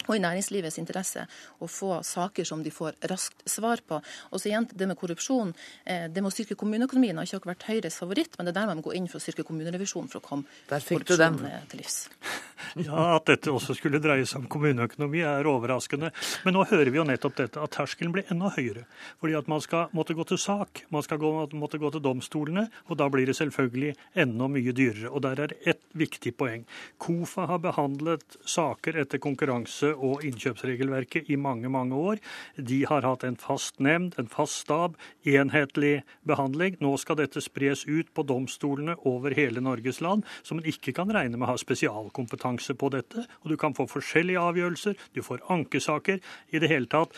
[0.06, 1.26] og i næringslivets interesse
[1.60, 4.00] å få saker som de får raskt svar på.
[4.32, 5.54] Og så igjen det med korrupsjon.
[5.84, 8.72] Eh, det med å styrke kommuneøkonomien har ikke vært Høyres favoritt, men det er der
[8.72, 12.04] man må gå inn for å styrke kommunerevisjonen for å komme korrupsjonen til livs.
[12.80, 16.10] Ja, At dette også skulle dreie seg om kommuneøkonomi er overraskende.
[16.46, 18.86] Men nå hører vi jo nettopp dette, at terskelen blir enda høyere.
[19.20, 22.66] Fordi at man skal måtte gå til sak, man skal gå, måtte gå til domstolene,
[22.88, 25.12] og da blir det selvfølgelig enda mye dyrere.
[25.12, 26.64] Og der er ett viktig poeng.
[27.02, 32.20] KOFA har behandlet saker etter konkurranse og innkjøpsregelverket i mange, mange år.
[32.56, 36.78] De har hatt en fast nemnd, en fast stab, enhetlig behandling.
[36.84, 41.12] Nå skal dette spres ut på domstolene over hele Norges land, som en ikke kan
[41.14, 43.26] regne med har spesialkompetanse på dette.
[43.42, 46.22] Og du kan få forskjellige avgjørelser, du får ankesaker.
[46.54, 47.16] I det hele tatt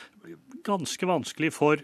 [0.66, 1.82] ganske vanskelig for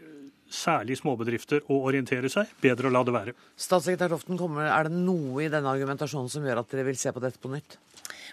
[0.52, 2.50] særlig småbedrifter å orientere seg.
[2.62, 3.34] Bedre å la det være.
[3.56, 7.22] Statssekretær Toften, er det noe i denne argumentasjonen som gjør at dere vil se på
[7.24, 7.78] dette på nytt?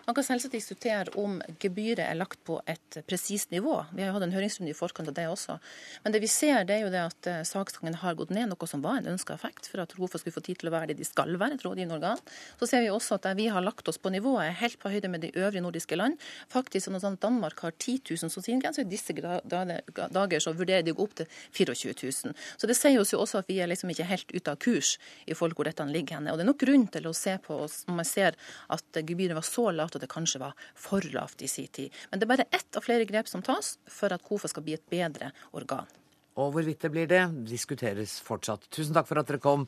[0.08, 3.76] Man kan selvsagt diskutere om gebyret er lagt på et presist nivå.
[3.94, 5.58] Vi har jo hatt en høringsrunde i forkant av det også.
[6.04, 8.70] Men det vi ser, det er jo det at eh, saksgangen har gått ned, noe
[8.70, 11.00] som var en ønska effekt for at ROFA skulle få tid til å være det
[11.02, 12.24] de skal være, et rådgivende organ.
[12.60, 15.26] Så ser vi også at vi har lagt oss på nivået, helt på høyde med
[15.26, 16.18] de øvrige nordiske land.
[16.52, 20.56] Faktisk sånn at Danmark har 10 000 som sin grense, og i disse dager så
[20.58, 22.36] vurderer de å gå opp til 24 000.
[22.58, 24.96] Så det sier oss jo også at vi er liksom ikke helt ute av kurs
[25.26, 26.34] i forhold hvor dette ligger henne.
[26.34, 28.38] Og det er nok grunn til å se på oss når man ser
[28.74, 31.96] at gebyret var så lavt at det kanskje var for lavt i sin tid.
[32.12, 34.78] Men det er bare ett av flere grep som tas for at KOFA skal bli
[34.78, 35.90] et bedre organ.
[36.40, 38.70] Og hvorvidt det blir det, diskuteres fortsatt.
[38.72, 39.66] Tusen takk for at dere kom,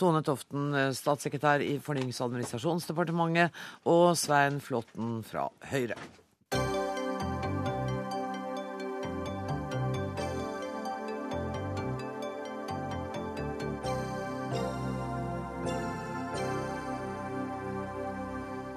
[0.00, 5.98] Tone Toften, statssekretær i Fornyings- og administrasjonsdepartementet, og Svein Flåtten fra Høyre.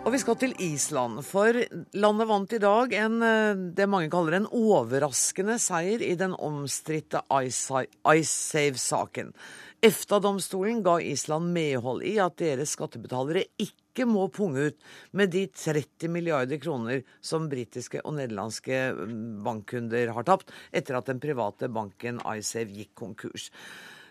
[0.07, 1.51] Og vi skal til Island, for
[1.99, 7.19] landet vant i dag en, eh, det mange kaller en overraskende seier i den omstridte
[7.27, 9.33] IceSave-saken.
[9.83, 14.79] EFTA-domstolen ga Island medhold i at deres skattebetalere ikke må punge ut
[15.11, 21.11] med de 30 milliarder kroner som britiske og nederlandske mm, bankkunder har tapt etter at
[21.11, 23.51] den private banken IceSave gikk konkurs.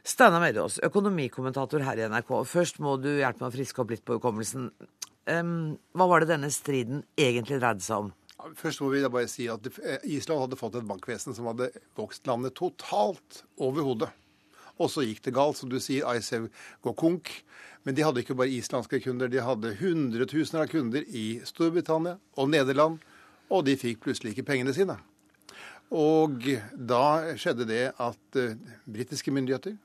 [0.05, 2.45] Steinar Medås, økonomikommentator her i NRK.
[2.45, 4.69] Først må du hjelpe meg å friske opp litt på hukommelsen.
[5.27, 8.13] Um, hva var det denne striden egentlig dreide seg om?
[8.55, 9.65] Først må vi bare si at
[10.05, 14.11] Island hadde fått et bankvesen som hadde vokst landet totalt over hodet.
[14.77, 15.59] Og så gikk det galt.
[15.59, 16.51] Som du sier, ICEV
[16.85, 17.33] går konk.
[17.87, 22.51] Men de hadde ikke bare islandske kunder, de hadde hundretusener av kunder i Storbritannia og
[22.51, 22.99] Nederland.
[23.47, 24.99] Og de fikk plutselig ikke pengene sine.
[25.95, 26.43] Og
[26.75, 28.57] da skjedde det at uh,
[28.91, 29.77] britiske myndigheter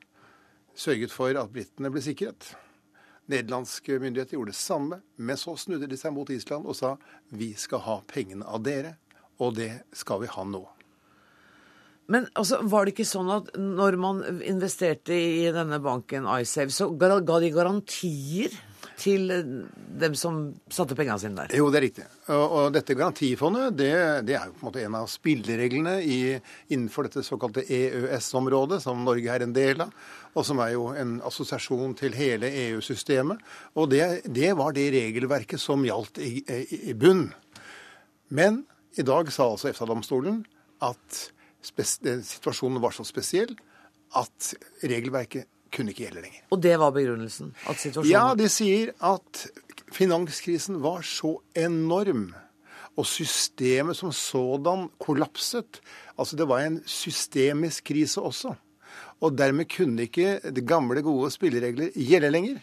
[0.74, 2.56] sørget for at britene ble sikret.
[3.32, 6.96] Nederlandske myndigheter gjorde det samme, men så snudde de seg mot Island og sa
[7.32, 8.98] vi skal ha pengene av dere,
[9.42, 10.66] og det skal vi ha nå.
[12.12, 16.90] Men altså, var det ikke sånn at når man investerte i denne banken iSave, så
[17.00, 18.58] ga de garantier
[19.02, 19.32] til
[20.02, 20.42] dem som
[20.72, 21.56] satte pengene sine der?
[21.58, 22.08] Jo, det er riktig.
[22.34, 23.94] Og, og dette garantifondet det,
[24.28, 26.20] det, er jo på en måte en av spillereglene i,
[26.74, 29.96] innenfor dette såkalte EØS-området, som Norge er en del av,
[30.34, 33.42] og som er jo en assosiasjon til hele EU-systemet.
[33.76, 37.28] Og det, det, var det regelverket som gjaldt i, i, i bunn.
[38.32, 38.64] Men
[39.00, 40.44] i dag sa altså EFTA-domstolen
[40.84, 41.24] at
[41.62, 43.54] situasjonen var så spesiell
[44.18, 46.46] at regelverket kunne ikke gjelde lenger.
[46.52, 47.54] Og det var begrunnelsen?
[48.10, 49.46] Ja, de sier at
[49.96, 52.32] finanskrisen var så enorm.
[53.00, 55.80] Og systemet som sådan kollapset.
[56.20, 58.56] Altså det var en systemisk krise også.
[59.22, 62.62] Og dermed kunne ikke de gamle, gode spilleregler gjelde lenger.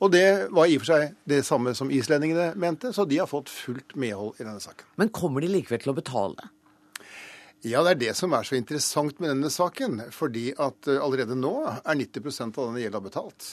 [0.00, 3.28] Og det var i og for seg det samme som islendingene mente, så de har
[3.28, 4.88] fått fullt medhold i denne saken.
[5.00, 6.48] Men kommer de likevel til å betale?
[7.60, 9.98] Ja, det er det som er så interessant med denne saken.
[10.14, 13.50] Fordi at eh, allerede nå er 90% av denne gjelda betalt.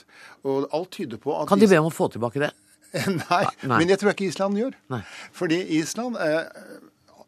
[0.47, 2.53] Og alt tyder på at Kan de be om å få tilbake det?
[2.95, 4.77] Nei, Nei, men jeg tror ikke Island gjør.
[4.93, 5.01] Nei.
[5.35, 6.45] Fordi Island eh,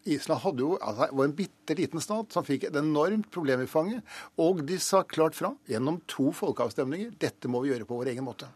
[0.08, 3.70] Island hadde jo, altså, var en bitte liten stat som fikk et enormt problem i
[3.70, 4.16] fanget.
[4.40, 8.28] Og de sa klart fra gjennom to folkeavstemninger dette må vi gjøre på vår egen
[8.28, 8.50] måte.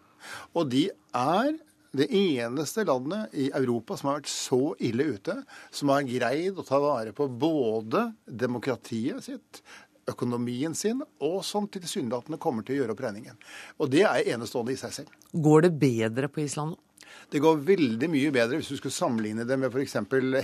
[0.56, 0.88] Og de
[1.20, 1.54] er
[1.94, 5.36] det eneste landet i Europa som har vært så ille ute,
[5.70, 9.62] som har greid å ta vare på både demokratiet sitt,
[10.10, 13.38] økonomien sin, og som tilsynelatende kommer til å gjøre opp regningen.
[13.78, 15.14] Og det er enestående i seg selv.
[15.32, 16.82] Går det bedre på Island nå?
[17.30, 19.96] Det går veldig mye bedre hvis du skulle sammenligne det med f.eks.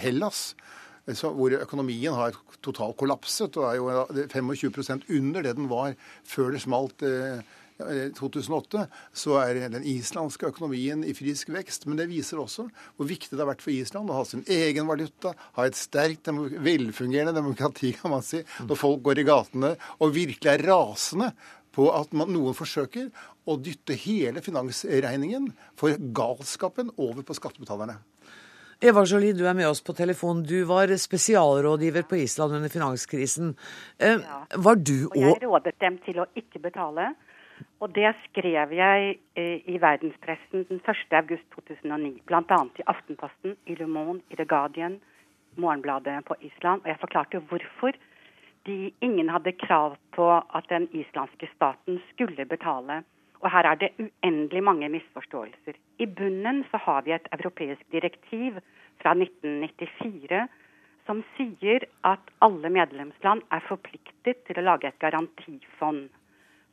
[0.04, 0.44] Hellas.
[1.18, 3.90] Hvor økonomien har totalt kollapset og er jo
[4.34, 5.96] 25% under det den var
[6.28, 7.42] før det smalt eh,
[7.80, 11.88] 2008, så er den islandske økonomien i frisk vekst.
[11.88, 12.68] Men det viser også
[12.98, 16.28] hvor viktig det har vært for Island å ha sin egen valuta, ha et sterkt,
[16.28, 21.32] velfungerende demokrati, kan man si, når folk går i gatene og virkelig er rasende
[21.76, 23.08] på at man, noen forsøker
[23.50, 28.00] å dytte hele finansregningen for galskapen over på skattebetalerne.
[28.82, 30.40] Eva Jolie, du er med oss på telefon.
[30.48, 33.50] Du var spesialrådgiver på Island under finanskrisen.
[34.00, 34.38] Eh, ja.
[34.56, 37.10] Var du òg Og jeg rådet dem til å ikke betale.
[37.84, 42.24] Og det skrev jeg eh, i verdenspressen den 1.8.2009.
[42.24, 42.62] Bl.a.
[42.80, 44.96] i Aftenposten, i Le Monde, i The Guardian,
[45.60, 46.80] Morgenbladet på Island.
[46.86, 48.00] Og jeg forklarte hvorfor
[48.64, 53.04] de, ingen hadde krav på at den islandske staten skulle betale.
[53.40, 55.78] Og her er det uendelig mange misforståelser.
[56.00, 58.60] I bunnen så har vi et europeisk direktiv
[59.02, 60.48] fra 1994
[61.10, 66.10] som sier at alle medlemsland er forpliktet til å lage et garantifond.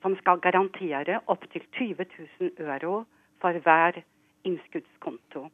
[0.02, 2.04] som skal garantere opptil 20
[2.38, 3.06] 000 euro
[3.40, 3.96] for hver
[4.44, 5.48] innskuddskonto.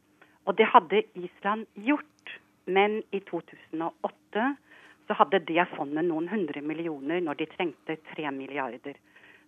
[0.46, 2.40] Og det hadde Island gjort.
[2.66, 4.56] Men i 2008
[5.06, 8.98] så hadde det fondet noen hundre millioner når de trengte tre milliarder.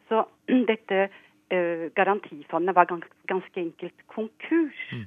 [0.08, 0.24] Så
[0.70, 1.08] dette
[1.52, 4.80] uh, garantifondet var gans ganske enkelt konkurs.
[4.92, 5.06] Mm.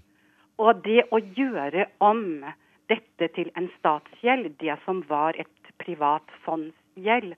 [0.57, 2.43] Og det å gjøre om
[2.89, 7.35] dette til en statsgjeld, det som var et privat fondsgjeld,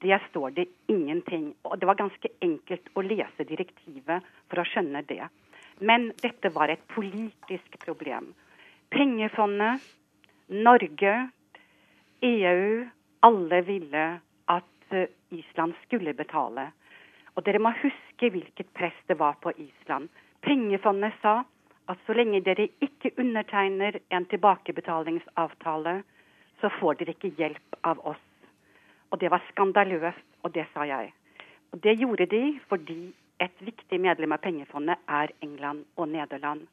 [0.00, 1.52] det står det ingenting.
[1.64, 5.24] Og det var ganske enkelt å lese direktivet for å skjønne det.
[5.80, 8.32] Men dette var et politisk problem.
[8.92, 9.82] Pengefondet,
[10.50, 11.14] Norge,
[12.26, 12.86] EU,
[13.22, 14.04] alle ville
[14.50, 16.70] at eh, Island skulle betale.
[17.36, 20.08] Og dere må huske hvilket press det var på Island.
[20.42, 21.42] Pengefondet sa
[21.90, 26.00] at så lenge dere ikke undertegner en tilbakebetalingsavtale,
[26.60, 28.26] så får dere ikke hjelp av oss.
[29.10, 31.12] Og det var skandaløst, og det sa jeg.
[31.72, 33.00] Og det gjorde de fordi
[33.40, 36.66] et viktig medlem av pengefondet er England og Nederland.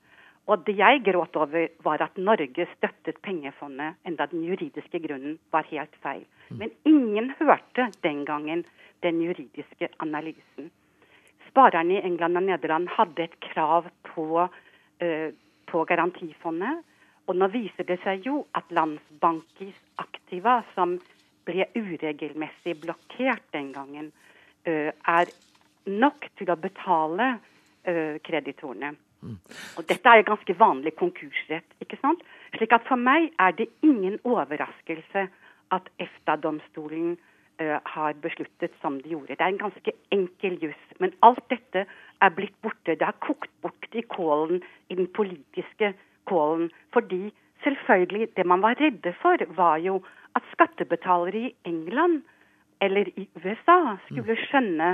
[0.48, 5.68] Og det jeg gråt over, var at Norge støttet pengefondet, enda den juridiske grunnen var
[5.68, 6.24] helt feil.
[6.50, 6.60] Mm.
[6.62, 8.64] Men ingen hørte den gangen
[9.04, 10.70] den juridiske analysen.
[11.50, 15.30] Sparerne i England og Nederland hadde et krav på, uh,
[15.68, 16.80] på garantifondet.
[17.28, 20.96] Og nå viser det seg jo at Landsbankis aktiva, som
[21.48, 24.14] ble uregelmessig blokkert den gangen,
[24.64, 25.34] uh, er
[25.92, 28.94] nok til å betale uh, kreditorene.
[29.22, 31.66] Og dette er ganske vanlig konkursrett.
[31.82, 32.22] ikke sant?
[32.56, 35.28] Slik at for meg er det ingen overraskelse
[35.72, 37.18] at EFTA-domstolen
[37.62, 39.36] uh, har besluttet som de gjorde.
[39.36, 40.86] Det er en ganske enkel juss.
[41.00, 41.86] Men alt dette
[42.22, 42.96] er blitt borte.
[42.96, 45.94] Det har kokt bort i kålen, i den politiske
[46.30, 46.70] kålen.
[46.94, 50.02] Fordi selvfølgelig, det man var redde for, var jo
[50.36, 52.22] at skattebetalere i England
[52.82, 54.44] eller i USA skulle mm.
[54.48, 54.90] skjønne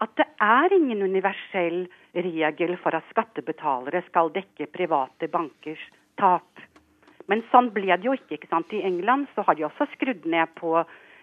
[0.00, 5.82] at det er ingen universell regel for at skattebetalere skal dekke private bankers
[6.20, 6.48] tap.
[7.30, 8.36] Men sånn ble det jo ikke.
[8.36, 8.72] ikke sant?
[8.72, 10.74] I England så har de også skrudd ned på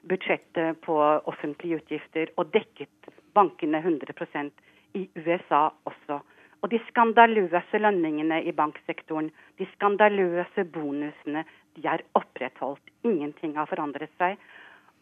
[0.10, 0.96] budsjettet på
[1.28, 4.52] offentlige utgifter og dekket bankene 100%
[4.96, 6.22] i USA også.
[6.60, 9.30] Og de skandaløse lønningene i banksektoren,
[9.60, 12.84] de skandaløse bonusene, de er opprettholdt.
[13.08, 14.40] Ingenting har forandret seg.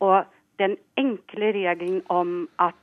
[0.05, 0.25] Og
[0.61, 2.77] den enkle regelen om at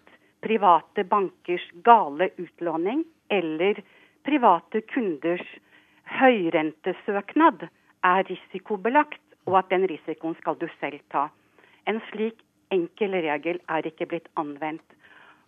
[0.44, 3.80] private bankers gale utlåning eller
[4.24, 5.46] private kunders
[6.20, 7.64] høyrentesøknad
[8.04, 11.28] er risikobelagt, og at den risikoen skal du selv ta.
[11.88, 12.40] En slik
[12.72, 14.84] enkel regel er ikke blitt anvendt.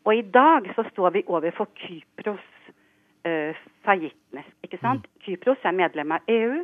[0.06, 2.48] Og i dag så står vi overfor Kypros
[3.26, 4.48] uh, fagittnes.
[4.64, 5.04] ikke sant?
[5.04, 5.22] Mm.
[5.24, 6.62] Kypros er medlem av EU.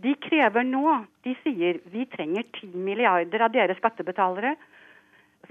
[0.00, 0.84] De krever nå,
[1.24, 4.56] de sier vi trenger 10 milliarder av dere skattebetalere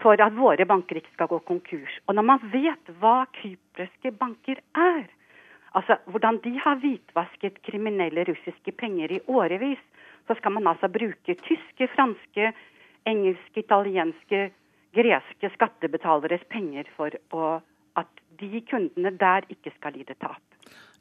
[0.02, 2.00] for at våre banker ikke skal gå konkurs.
[2.08, 5.06] Og når man vet hva kypriske banker er,
[5.78, 9.82] altså hvordan de har hvitvasket kriminelle russiske penger i årevis,
[10.28, 12.52] så skal man altså bruke tyske, franske,
[13.10, 14.50] engelske, italienske,
[14.96, 17.60] greske skattebetaleres penger for å,
[17.98, 20.42] at de kundene der ikke skal lide tap.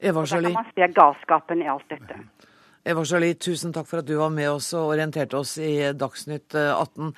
[0.00, 0.48] Eva Jolie.
[0.48, 2.20] Da kan man se galskapen i alt dette.
[2.88, 6.54] Eva Jolie, tusen takk for at du var med oss og orienterte oss i Dagsnytt
[6.56, 7.10] 18.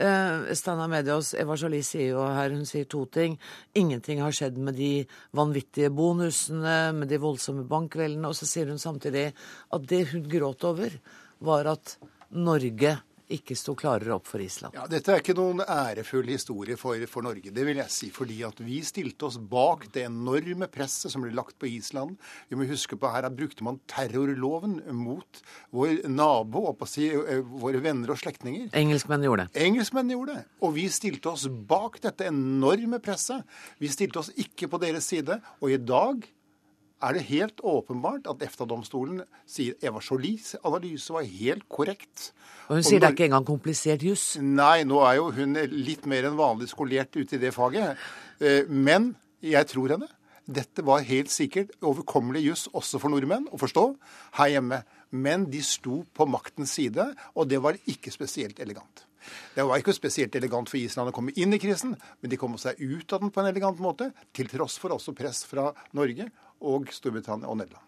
[0.00, 3.34] Eh, eh, Steinar Medias, Eva Jolie sier jo her, hun sier to ting.
[3.76, 5.04] Ingenting har skjedd med de
[5.36, 8.30] vanvittige bonusene, med de voldsomme bankveldene.
[8.30, 10.96] Og så sier hun samtidig at det hun gråt over,
[11.44, 11.98] var at
[12.32, 12.96] Norge
[13.32, 14.76] ikke sto klarere opp for Island.
[14.76, 18.08] Ja, Dette er ikke noen ærefull historie for, for, Norge, det vil jeg si.
[18.14, 22.16] Fordi at vi stilte oss bak det enorme presset som ble lagt på Island.
[22.48, 25.42] Vi må huske på her at brukte man terrorloven mot
[25.76, 28.70] vår nabo, og på å si eh, våre venner og slektninger.
[28.78, 29.66] Engelskmenn gjorde det.
[29.66, 30.46] Engelskmenn gjorde det.
[30.64, 33.44] Og vi stilte oss bak dette enorme presset.
[33.82, 35.40] Vi stilte oss ikke på deres side.
[35.60, 36.24] Og i dag
[36.98, 42.32] er det helt åpenbart at EFTA-domstolen sier Eva Jolies analyse var helt korrekt.
[42.68, 44.26] Og Hun sier og det er ikke engang komplisert juss?
[44.42, 47.98] Nei, nå er jo hun litt mer enn vanlig skolert ute i det faget.
[48.42, 49.12] Eh, men
[49.44, 50.10] jeg tror henne.
[50.48, 53.84] Dette var helt sikkert overkommelig juss også for nordmenn å forstå
[54.40, 54.80] her hjemme.
[55.12, 57.04] Men de sto på maktens side,
[57.36, 59.07] og det var ikke spesielt elegant.
[59.54, 62.56] Det var ikke spesielt elegant for Island å komme inn i krisen, men de kom
[62.60, 66.30] seg ut av den på en elegant måte, til tross for også press fra Norge
[66.68, 67.84] og Storbritannia og Nederland.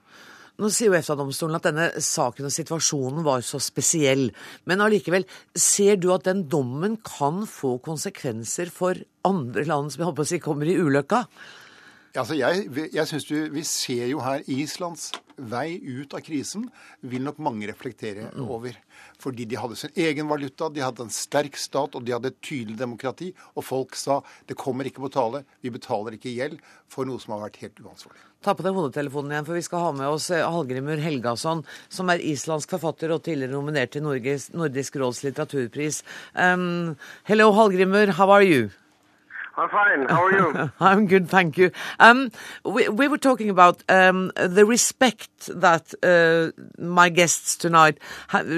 [0.60, 4.26] Nå sier jo EFTA-domstolen at denne saken og situasjonen var så spesiell.
[4.68, 5.24] Men allikevel,
[5.56, 10.28] ser du at den dommen kan få konsekvenser for andre land som jeg håper å
[10.28, 11.24] si kommer i ulykka?
[12.10, 16.66] Altså jeg, jeg synes du, Vi ser jo her Islands vei ut av krisen,
[17.00, 18.76] vil nok mange reflektere over.
[19.20, 22.40] Fordi de hadde sin egen valuta, de hadde en sterk stat og de hadde et
[22.44, 23.30] tydelig demokrati.
[23.56, 26.60] Og folk sa det kommer ikke på tale, vi betaler ikke gjeld
[26.90, 28.26] for noe som har vært helt uansvarlig.
[28.40, 31.60] Ta på deg hodetelefonen igjen, for vi skal ha med oss eh, Hallgrimur Helgason,
[31.92, 36.00] som er islandsk forfatter og tidligere nominert til Nordisk råds litteraturpris.
[36.32, 36.96] Um,
[37.28, 38.16] hello, Hallgrimur.
[38.16, 38.70] How are you?
[39.60, 40.08] I'm fine.
[40.08, 40.72] How are you?
[40.80, 41.70] I'm good, thank you.
[41.98, 42.30] Um,
[42.64, 47.98] we, we were talking about um, the respect that uh, my guests tonight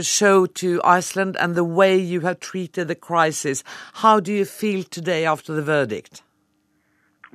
[0.02, 3.64] show to Iceland and the way you have treated the crisis.
[3.94, 6.22] How do you feel today after the verdict?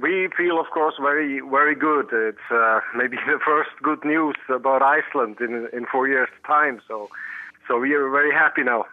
[0.02, 2.08] We feel, of course, very, very good.
[2.14, 6.80] It's uh, maybe the first good news about Iceland in in four years' time.
[6.88, 7.10] So,
[7.68, 8.86] so we are very happy now.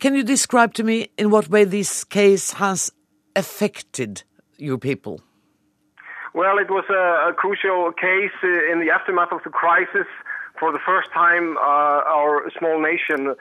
[0.00, 2.90] Can you describe to me in what way this case has
[3.36, 4.22] affected
[4.58, 5.20] you people?
[6.34, 10.06] Well, it was a, a crucial case uh, in the aftermath of the crisis.
[10.58, 13.34] For the first time, uh, our small nation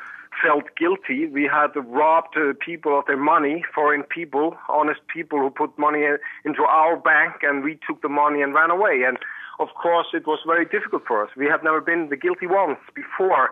[0.44, 1.28] felt guilty.
[1.28, 6.04] We had robbed uh, people of their money, foreign people, honest people who put money
[6.44, 9.04] into our bank, and we took the money and ran away.
[9.08, 9.18] And
[9.60, 11.30] of course, it was very difficult for us.
[11.38, 13.52] We have never been the guilty ones before.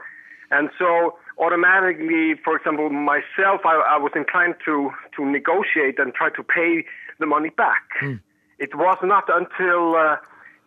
[0.52, 6.30] And so automatically, for example, myself, I, I was inclined to, to negotiate and try
[6.32, 6.86] to pay
[7.20, 7.84] the money back.
[8.02, 8.20] Mm.
[8.60, 10.18] It was not until uh,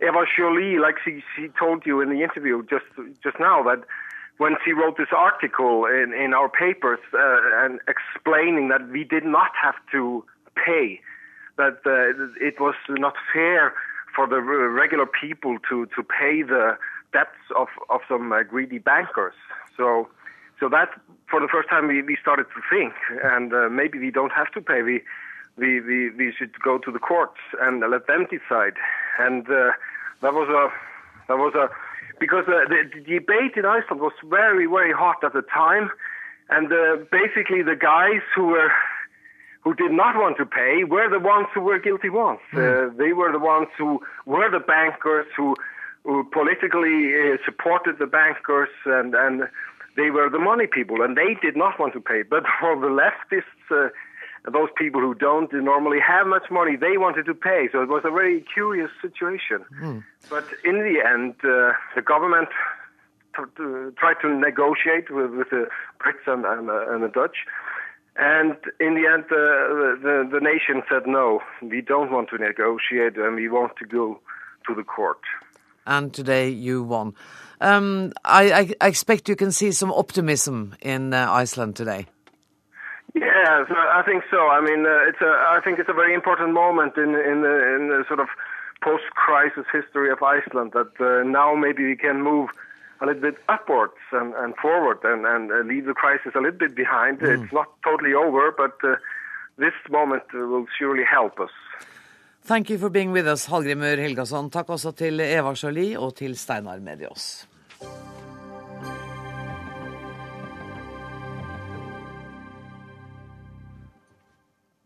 [0.01, 2.87] Eva Jolie, like she, she told you in the interview just
[3.23, 3.85] just now, that
[4.39, 9.25] when she wrote this article in, in our papers uh, and explaining that we did
[9.25, 10.25] not have to
[10.57, 11.01] pay,
[11.59, 13.75] that uh, it was not fair
[14.17, 16.77] for the regular people to, to pay the
[17.13, 19.35] debts of, of some uh, greedy bankers.
[19.77, 20.09] So,
[20.63, 20.91] so that
[21.29, 22.95] for the first time we, we started to think,
[23.25, 24.83] and uh, maybe we don't have to pay.
[24.83, 25.03] We,
[25.57, 28.75] we, we, we should go to the courts and let them decide.
[29.19, 29.73] And uh,
[30.23, 30.71] that was a
[31.27, 31.69] that was a
[32.21, 35.91] because uh, the, the debate in Iceland was very very hot at the time,
[36.49, 38.71] and uh, basically the guys who were
[39.63, 42.41] who did not want to pay were the ones who were guilty ones.
[42.53, 42.59] Mm.
[42.93, 45.57] Uh, they were the ones who were the bankers who
[46.05, 49.49] who politically uh, supported the bankers and and
[49.97, 52.23] they were the money people and they did not want to pay.
[52.23, 53.91] But for the leftists, uh,
[54.51, 57.69] those people who don't normally have much money, they wanted to pay.
[57.71, 59.65] So it was a very curious situation.
[59.81, 60.05] Mm.
[60.29, 62.49] But in the end, uh, the government
[63.35, 65.67] tried to negotiate with, with the
[66.01, 67.37] Brits and, and, uh, and, the Dutch.
[68.17, 73.17] And in the end, uh, the, the nation said, no, we don't want to negotiate
[73.17, 74.21] and we want to go
[74.67, 75.21] to the court.
[75.87, 77.15] And today you won.
[77.63, 82.07] Um, I, I, expect you can see some optimism in uh, Iceland today.
[83.15, 84.49] Yes, I think so.
[84.49, 85.33] I mean, uh, it's a.
[85.57, 88.29] I think it's a very important moment in in the, in the sort of
[88.83, 92.51] post-crisis history of Iceland that uh, now maybe we can move
[93.01, 96.59] a little bit upwards and, and forward and, and uh, leave the crisis a little
[96.59, 97.21] bit behind.
[97.21, 97.45] Mm.
[97.45, 98.97] It's not totally over, but uh,
[99.57, 101.51] this moment will surely help us.
[102.45, 104.51] Thank you for being with us, Hallgrimur Helgason.
[104.51, 107.52] Takk også til Eva Jolie og til Steinar Medios.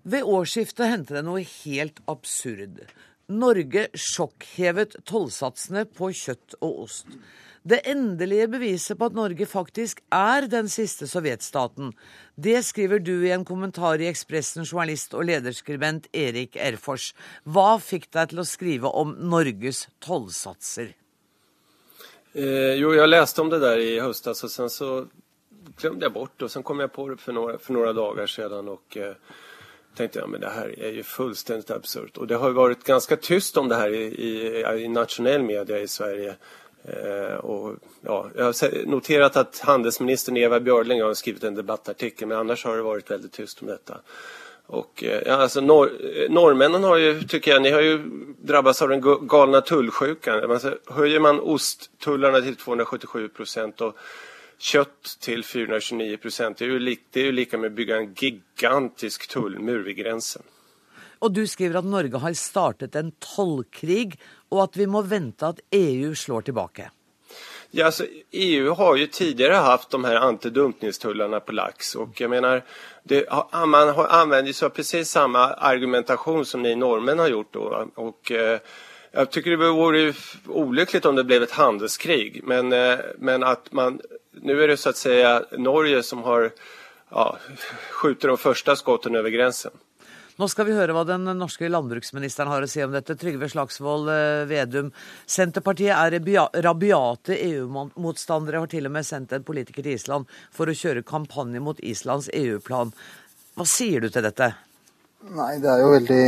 [0.06, 2.84] Ved årsskiftet hendte det noe helt absurd.
[3.26, 7.08] Norge sjokkhevet tollsatsene på kjøtt og ost.
[7.66, 11.90] Det endelige beviset på at Norge faktisk er den siste sovjetstaten,
[12.38, 17.08] det skriver du i en kommentar i Ekspressen, journalist og lederskribent Erik Erfors.
[17.42, 20.92] Hva fikk deg til å skrive om Norges tollsatser?
[22.36, 24.92] Eh, jo, jeg leste om det der i høst, og sen så
[25.74, 26.46] glemte jeg bort det.
[26.46, 28.70] Og så kom jeg på det for noen, dager siden.
[28.76, 29.00] og...
[29.02, 29.42] Eh,
[29.96, 32.18] tänkte jag men det her er jo fullstendig absurd.
[32.18, 34.32] Og det har jo vært ganske tyst om det her i, i,
[34.84, 36.36] i nationell media i Sverige.
[36.86, 37.76] Eh, og,
[38.06, 42.76] ja, jeg har notert at handelsministern Eva Björling har skrevet en debattartikel men annars har
[42.78, 44.02] det vært veldig tyst om dette.
[44.66, 45.90] Och, eh, ja, alltså, nor
[46.28, 47.98] norrmännen har ju, tycker ni har ju
[48.42, 50.50] drabbats av den galna tullsjukan.
[50.50, 53.96] Alltså, höjer man osttullarna till 277 procent och
[54.58, 56.58] kött til 429 procent.
[56.58, 60.42] Det, er jo det är ju lika med å bygge en gigantisk tullmur ved grensen.
[61.18, 64.18] Og du skriver at Norge har startet en tollkrig,
[64.52, 66.90] og at vi må vente at EU slår tilbake.
[67.70, 71.94] Ja, altså, EU har jo tidligere haft de her antidumpningstullene på laks.
[71.96, 72.62] og jeg mener,
[73.04, 73.24] det,
[73.66, 78.30] man har anvendt seg av precis samme argumentasjon som ni nordmenn har gjort Og, og
[78.30, 78.60] jeg
[79.16, 80.12] syns tycker det vore
[80.46, 84.00] ulykkelig om det ble et handelskrig men, eh, men at man
[84.40, 86.52] nu är det så att säga Norge som har
[87.10, 87.38] ja,
[87.90, 89.72] skjuter de första skotten över gränsen.
[90.36, 93.14] Nå skal vi høre hva den norske landbruksministeren har å si om dette.
[93.16, 94.90] Trygve Slagsvold eh, Vedum.
[95.24, 100.76] Senterpartiet er rabiate EU-motstandere, har til og med sendt en politiker til Island for å
[100.76, 102.92] kjøre kampanje mot Islands EU-plan.
[103.56, 104.52] Hva sier du til dette?
[105.32, 106.24] Nei, det er jo veldig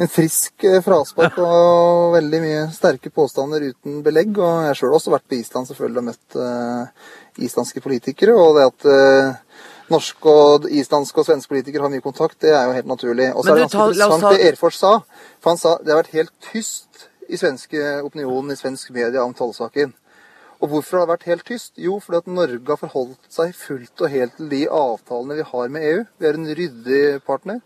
[0.00, 4.36] en frisk eh, fraspark og veldig mye sterke påstander uten belegg.
[4.38, 7.08] Og jeg sjøl har også vært på Island selvfølgelig og møtt uh,
[7.44, 8.36] islandske politikere.
[8.36, 12.68] Og det at uh, norske, og islandske og svenske politikere har mye kontakt, det er
[12.68, 13.32] jo helt naturlig.
[13.34, 14.92] Og så er det ganske interessant det Erfors sa.
[15.40, 19.36] For han sa det har vært helt tyst i svenske opinionen, i svensk media om
[19.36, 19.92] tollsaken.
[20.62, 21.72] Og hvorfor har det vært helt tyst?
[21.80, 25.72] Jo, fordi at Norge har forholdt seg fullt og helt til de avtalene vi har
[25.74, 26.02] med EU.
[26.22, 27.58] Vi er en ryddig partner.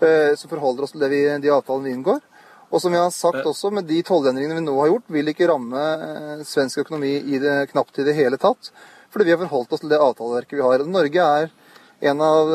[0.00, 2.24] Eh, som forholder oss til vi, de avtalene vi inngår.
[2.66, 5.48] Og som jeg har sagt også, med de tollendringene vi nå har gjort, vil ikke
[5.48, 8.72] ramme eh, svensk økonomi i det, knapt i det hele tatt.
[9.14, 10.84] Fordi vi har forholdt oss til det avtaleverket vi har.
[10.90, 11.48] Norge er
[12.10, 12.50] en av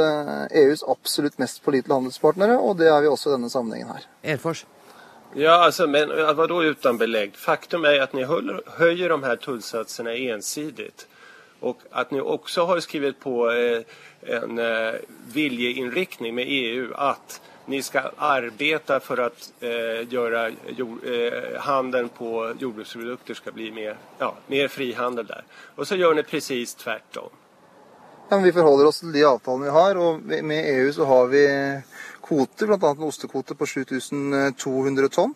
[0.51, 3.95] EUs eh, e absolutt mest pålitelige handelspartnere, og det er vi også i denne sammenhengen
[3.95, 4.05] her.
[4.35, 4.65] Erfors.
[5.33, 7.37] Ja, altså, men vadå uten belegg?
[7.39, 10.91] Faktum er at dere høyer de her tollsatsene ensidig.
[11.61, 13.83] Og at dere også har skrevet på eh,
[14.21, 15.01] en eh,
[15.33, 22.53] viljeinriktning med EU att ni skal arbeide for at eh, gjøre jord, eh, handelen på
[22.59, 25.45] jordbruksprodukter skal bli mer, ja, mer frihandel der.
[25.77, 27.29] Og så gjør dere presis tvert om.
[28.31, 29.97] Ja, vi forholder oss til de avtalene vi har.
[29.99, 31.45] og Med EU så har vi
[32.23, 32.91] kvoter, bl.a.
[32.91, 35.35] en ostekvote på 7200 tonn.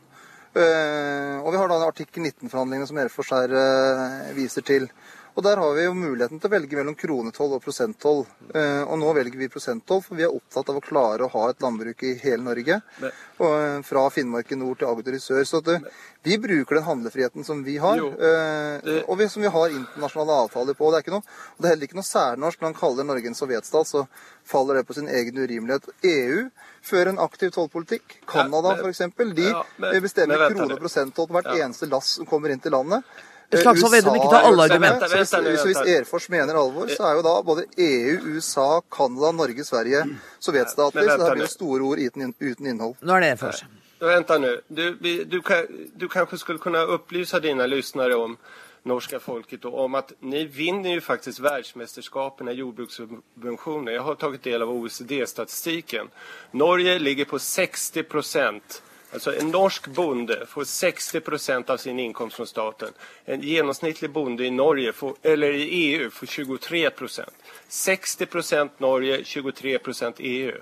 [0.55, 4.88] Og vi har da artikkel 19-forhandlingene som Erfors her eh, viser til.
[5.36, 8.21] Og der har vi jo muligheten til å velge mellom kronetoll og prosenttoll.
[8.55, 11.49] Eh, og nå velger vi prosenttoll, for vi er opptatt av å klare å ha
[11.51, 12.77] et landbruk i hele Norge.
[13.03, 15.43] Eh, fra Finnmark i nord til Agder i sør.
[15.49, 15.81] Så det,
[16.23, 20.79] vi bruker den handlefriheten som vi har, eh, og vi, som vi har internasjonale avtaler
[20.79, 20.93] på.
[20.95, 23.91] Det er, noe, det er heller ikke noe særnorsk når han kaller Norge en sovjetstat.
[23.91, 24.07] Så
[24.47, 25.91] faller det på sin egen urimelighet.
[26.15, 26.47] EU
[26.79, 28.21] fører en aktiv tollpolitikk.
[28.31, 29.03] Canada f.eks.
[29.19, 33.03] De bestemmer krone- og prosenttoll på hvert eneste lass som kommer inn til landet.
[33.51, 35.07] Slagsvold Vedum ikke ta alle argumenter.
[35.25, 39.63] Så, så hvis Erfors mener alvor, så er jo da både EU, USA, Canada, Norge,
[39.63, 40.03] Sverige
[40.39, 41.09] sovjetstater.
[41.09, 42.95] Så det blir jo store ord uten, innhold.
[43.01, 43.63] Nå er det Erfors.
[43.99, 44.51] Vänta nu.
[44.67, 45.41] Du, du,
[45.95, 48.37] du kanskje skulle kunne opplyse dine lyssnare om
[48.85, 53.91] norska folket och om att ni vinner ju faktiskt världsmästerskapen i jordbrukssubventioner.
[53.91, 56.07] Jag har tagit del av OECD-statistiken.
[56.51, 58.81] Norge ligger på 60 procent
[59.16, 62.89] Alltså en norsk bonde får 60 procent av sin inkomst från staten.
[63.26, 67.34] En genomsnittlig bonde i Norge, får, eller i EU, får 23 procent.
[67.68, 70.57] 60 procent Norge, 23 procent EU.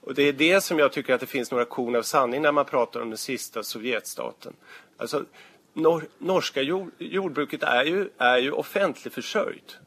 [0.00, 2.52] Och det är det som jag tycker att det finns några korn av sanning när
[2.52, 4.52] man pratar om den sista Sovjetstaten.
[4.96, 5.24] Alltså,
[5.72, 9.78] nor norska jord jordbruket är ju, är ju offentlig försörjt.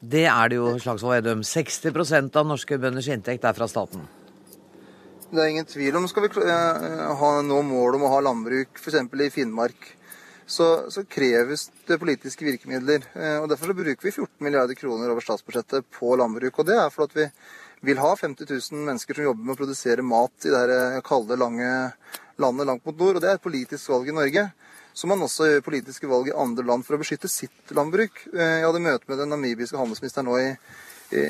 [0.00, 1.42] Det er det jo, Slagsvold Vedum.
[1.42, 4.08] 60% av norske bønders inntekt er fra staten.
[5.30, 8.80] Det er ingen tvil om skal vi eh, ha, nå målet om å ha landbruk
[8.80, 8.96] f.eks.
[8.98, 9.84] i Finnmark,
[10.42, 13.06] så, så, kreves det politiske virkemidler.
[13.14, 16.58] Eh, og Derfor så bruker vi 14 milliarder kroner over statsbudsjettet på landbruk.
[16.58, 20.02] Og det er fordi vi vil ha 50 000 mennesker som jobber med å produsere
[20.02, 21.70] mat i det eh, kalde, lange
[22.42, 23.20] landet langt mot nord.
[23.20, 24.48] Og det er et politisk valg i Norge.
[24.90, 28.24] Så man også gjør politiske valg i andre land for å beskytte sitt landbruk.
[28.34, 30.48] Jeg hadde møte med den namibiske handelsministeren nå i
[31.16, 31.24] i,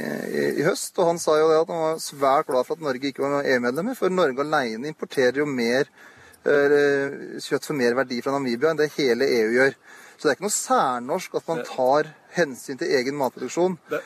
[0.60, 0.92] i, høst.
[0.98, 3.46] Og han sa jo det at han var svært glad for at Norge ikke var
[3.46, 8.80] EU-medlemmer, for Norge alene importerer jo mer uh, kjøtt for mer verdi fra Namibia enn
[8.80, 9.76] det hele EU gjør.
[10.20, 14.00] Så det er ikke noe særnorsk at man tar hensyn til egen matproduksjon det.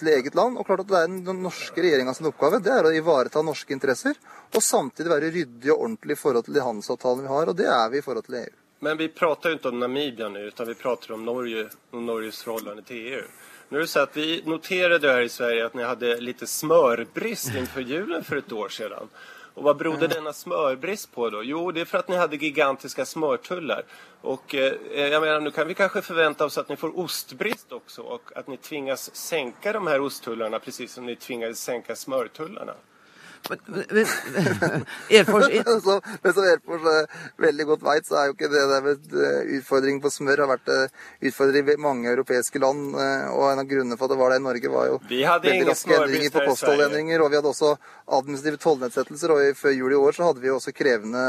[0.00, 0.56] til eget land.
[0.58, 3.70] Og klart at det er den norske regjeringa sin oppgave det er å ivareta norske
[3.70, 4.18] interesser,
[4.50, 7.70] og samtidig være ryddig og ordentlig i forhold til de handelsavtalene vi har, og det
[7.70, 8.58] er vi i forhold til EU.
[8.82, 12.42] Men vi prater jo ikke om Namibia nå, men vi prater om Norge og Norges
[12.42, 13.22] forhold til EU.
[13.72, 17.54] Nu är det så att vi noterade här i Sverige att ni hade lite smörbrist
[17.54, 19.08] inför julen för ett år sedan.
[19.54, 21.42] Och vad berodde denne denna smörbrist på då?
[21.42, 23.82] Jo, det är för att ni hade gigantiska smörtullar.
[24.20, 28.02] Och eh, jag menar, nu kan vi kanske förvänta oss att ni får ostbrist också
[28.02, 32.74] och att ni tvingas sänka de här osttullarna precis som ni tvingades sänka smörtullarna.
[35.82, 37.06] Så, men som Airforce
[37.42, 40.50] veldig godt veit, så er jo ikke det der med eh, utfordring på smør har
[40.52, 40.92] vært eh,
[41.28, 42.94] utfordring i mange europeiske land.
[42.94, 45.68] Eh, og en av grunnene for at det var det i Norge, var jo veldig
[45.68, 47.24] raske endringer på kostholdendringer.
[47.24, 47.70] Og vi hadde også
[48.18, 49.34] administrative tollnedsettelser.
[49.34, 51.22] Og før jul i år så hadde vi også krevende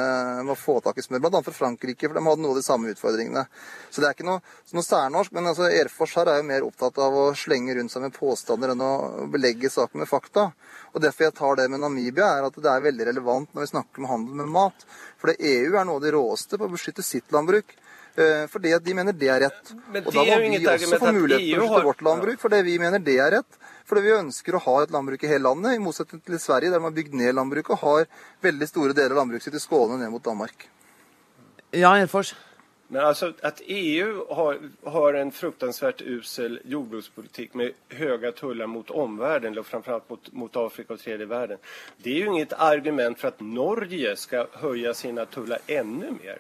[0.44, 1.44] med å få tak i smør, bl.a.
[1.48, 3.44] fra Frankrike, for de hadde noe av de samme utfordringene.
[3.90, 4.44] Så det er ikke noe,
[4.74, 5.34] noe særnorsk.
[5.34, 8.74] Men altså, Airforce her er jo mer opptatt av å slenge rundt seg med påstander
[8.74, 8.94] enn å
[9.34, 10.52] belegge saken med fakta.
[10.94, 13.72] Og Derfor jeg tar det med Namibia, er at det er veldig relevant når vi
[13.72, 14.84] snakker om handel med mat.
[15.18, 17.74] For EU er noe av de råeste på å beskytte sitt landbruk.
[18.16, 19.72] Eh, fordi at de mener det er rett.
[19.90, 22.40] Men Og da må er vi også få mulighet til å beskytte har- vårt landbruk,
[22.40, 23.58] fordi vi mener det er rett.
[23.90, 26.80] Fordi vi ønsker å ha et landbruk i hele landet, i motsetning til Sverige, der
[26.80, 28.06] man har bygd ned landbruket og har
[28.44, 30.68] veldig store deler av landbruket sitt i Skåne ned mot Danmark.
[31.74, 32.36] Ja, Erfors.
[32.88, 39.58] Men alltså att EU har, har en fruktansvärt usel jordbrukspolitik med höga tullar mot omvärlden,
[39.58, 41.58] och framförallt mot, mot Afrika och tredje världen.
[41.98, 46.40] Det är ju inget argument för att Norge ska höja sina tullar ännu mer.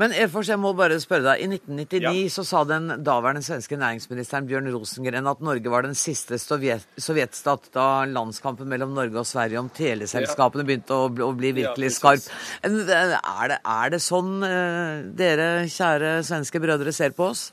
[0.00, 1.42] Men Erfors, jeg må bare spørre deg.
[1.44, 2.28] I 1999 Ja.
[2.32, 7.70] så sa den daværende svenske næringsministeren Bjørn Rosengren at Norge var den siste sovjet, sovjetstat
[7.74, 11.96] da landskampen mellom Norge og Sverige om teleselskapene begynte å, bli- å bli virkelig ja,
[11.98, 12.28] skarp.
[12.62, 17.50] Er det, er det sånn eh, dere kjære svenske brødre ser på oss?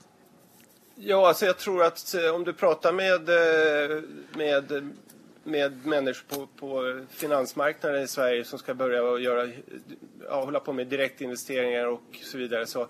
[0.99, 4.01] Ja, altså jeg tror att eh, om du prater med, eh,
[4.36, 4.74] med,
[5.43, 9.49] med människor på, på finansmarknaden i Sverige som ska börja och göra,
[10.27, 12.87] ja, hålla på med direktinvesteringar och så vidare så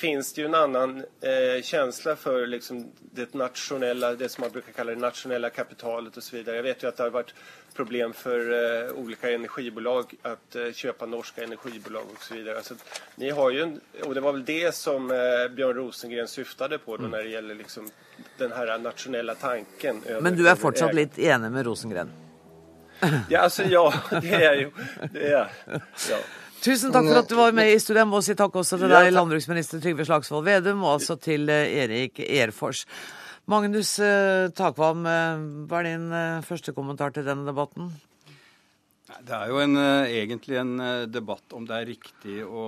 [0.00, 4.72] finns det ju en annan eh, känsla för liksom det nationella, det som man brukar
[4.72, 6.56] kalla det nationella kapitalet och så vidare.
[6.56, 7.34] Jag vet ju att det har varit
[7.74, 12.62] problem för eh, olika energibolag att eh, köpa norska energibolag och så vidare.
[12.62, 12.74] Så
[13.16, 15.16] ni har ju en, och det var väl det som eh,
[15.54, 17.90] Björn Rosengren syftade på då när det gäller liksom
[18.40, 20.02] den her nationella tanken.
[20.06, 22.12] Över, Men du er fortsatt litt enig med Rosengren?
[23.32, 23.86] Ja, altså ja,
[24.20, 24.70] det er jeg jo.
[25.14, 25.52] det er,
[26.10, 26.20] ja.
[26.60, 28.02] Tusen takk for at du var med i studio.
[28.02, 31.72] Jeg må si takk også til deg, landbruksminister Trygve Slagsvold Vedum, og altså til eh,
[31.84, 32.84] Erik Erfors.
[33.48, 36.12] Magnus eh, Takvam, eh, hva er din
[36.44, 37.88] første kommentar til denne debatten?
[39.24, 40.76] Det er jo en, egentlig en
[41.10, 42.66] debatt om det er riktig å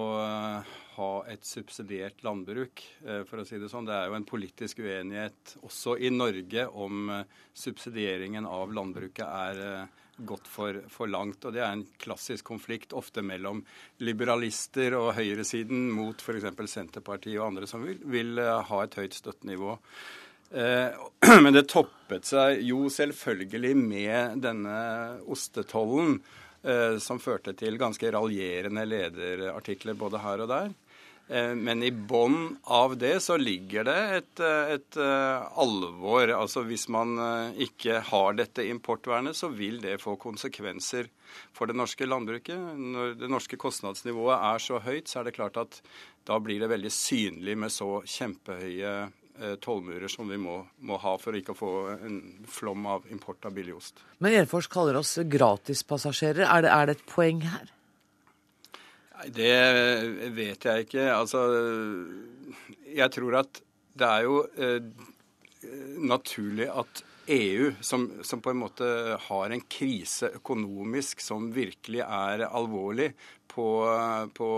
[0.96, 3.86] ha et subsidiert landbruk, eh, for å si det sånn.
[3.88, 9.62] Det er jo en politisk uenighet også i Norge om eh, subsidieringen av landbruket er
[9.66, 11.44] eh, gått for, for langt.
[11.44, 13.62] Og det er en klassisk konflikt ofte mellom
[14.04, 16.50] liberalister og høyresiden mot f.eks.
[16.74, 19.78] Senterpartiet og andre som vil, vil ha et høyt støttenivå.
[21.42, 24.74] Men det toppet seg jo selvfølgelig med denne
[25.32, 26.18] ostetollen,
[27.00, 30.74] som førte til ganske raljerende lederartikler både her og der.
[31.32, 36.28] Eh, Men i bånn av det så ligger det et, eh, et eh, alvor.
[36.36, 37.16] Altså hvis man
[37.56, 41.08] ikke har dette importvernet, så vil det få konsekvenser
[41.56, 42.58] for det norske landbruket.
[42.76, 45.80] Når det norske kostnadsnivået er så høyt, så er det klart at
[46.28, 48.94] da blir det veldig synlig med så kjempehøye
[49.40, 53.48] eh, tollmurer som vi må, må ha for ikke å få en flom av import
[53.48, 54.04] av billig ost.
[54.20, 56.44] Men Erfors kaller oss gratispassasjerer.
[56.44, 57.72] Er er det et poeng her?
[59.30, 61.06] Det vet jeg ikke.
[61.14, 61.46] Altså,
[62.90, 63.62] jeg tror at
[63.92, 64.80] det er jo eh,
[66.02, 67.02] naturlig at
[67.32, 68.86] EU, som, som på en måte
[69.28, 73.12] har en krise økonomisk som virkelig er alvorlig
[73.52, 73.66] på,
[74.34, 74.48] på,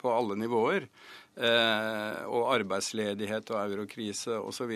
[0.00, 0.88] på alle nivåer,
[1.32, 4.72] og arbeidsledighet og eurokrise osv.,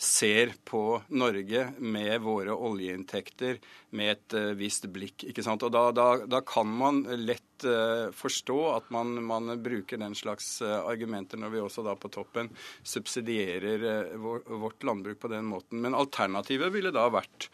[0.00, 3.60] ser på Norge med våre oljeinntekter
[3.96, 5.26] med et eh, visst blikk.
[5.28, 5.64] ikke sant?
[5.66, 10.54] Og da, da, da kan man lett eh, forstå at man, man bruker den slags
[10.64, 12.50] eh, argumenter når vi også da på toppen
[12.82, 15.82] subsidierer eh, vårt landbruk på den måten.
[15.84, 17.50] Men alternativet ville da vært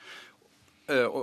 [0.91, 1.19] eh,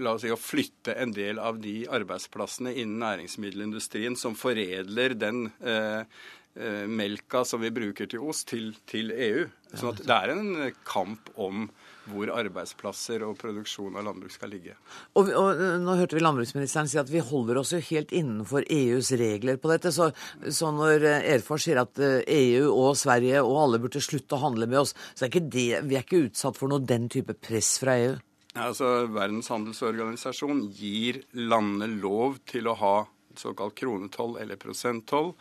[0.00, 5.50] la oss si, å flytte en del av de arbeidsplassene innen næringsmiddelindustrien som foredler den
[5.60, 9.46] eh, eh, melka som vi bruker til ost, til, til EU.
[9.74, 10.52] Sånn det er en
[10.86, 11.64] kamp om
[12.10, 14.74] hvor arbeidsplasser og produksjon av landbruk skal ligge.
[15.16, 18.66] Og, og eh, Nå hørte vi landbruksministeren si at vi holder oss jo helt innenfor
[18.68, 19.92] EUs regler på dette.
[19.94, 20.10] Så,
[20.52, 24.44] så når eh, Erfors sier at eh, EU og Sverige og alle burde slutte å
[24.44, 27.36] handle med oss, så er ikke det, vi er ikke utsatt for noe den type
[27.40, 28.14] press fra EU.
[28.14, 28.14] EU.
[28.54, 32.96] Altså, Verdens handelsorganisasjon gir landene lov til å ha
[33.34, 35.32] såkalt kronetoll eller prosenttoll.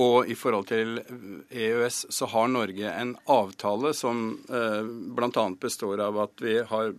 [0.00, 1.00] Og i forhold til
[1.50, 4.82] EØS så har Norge en avtale som eh,
[5.16, 5.46] bl.a.
[5.60, 6.94] består av at vi har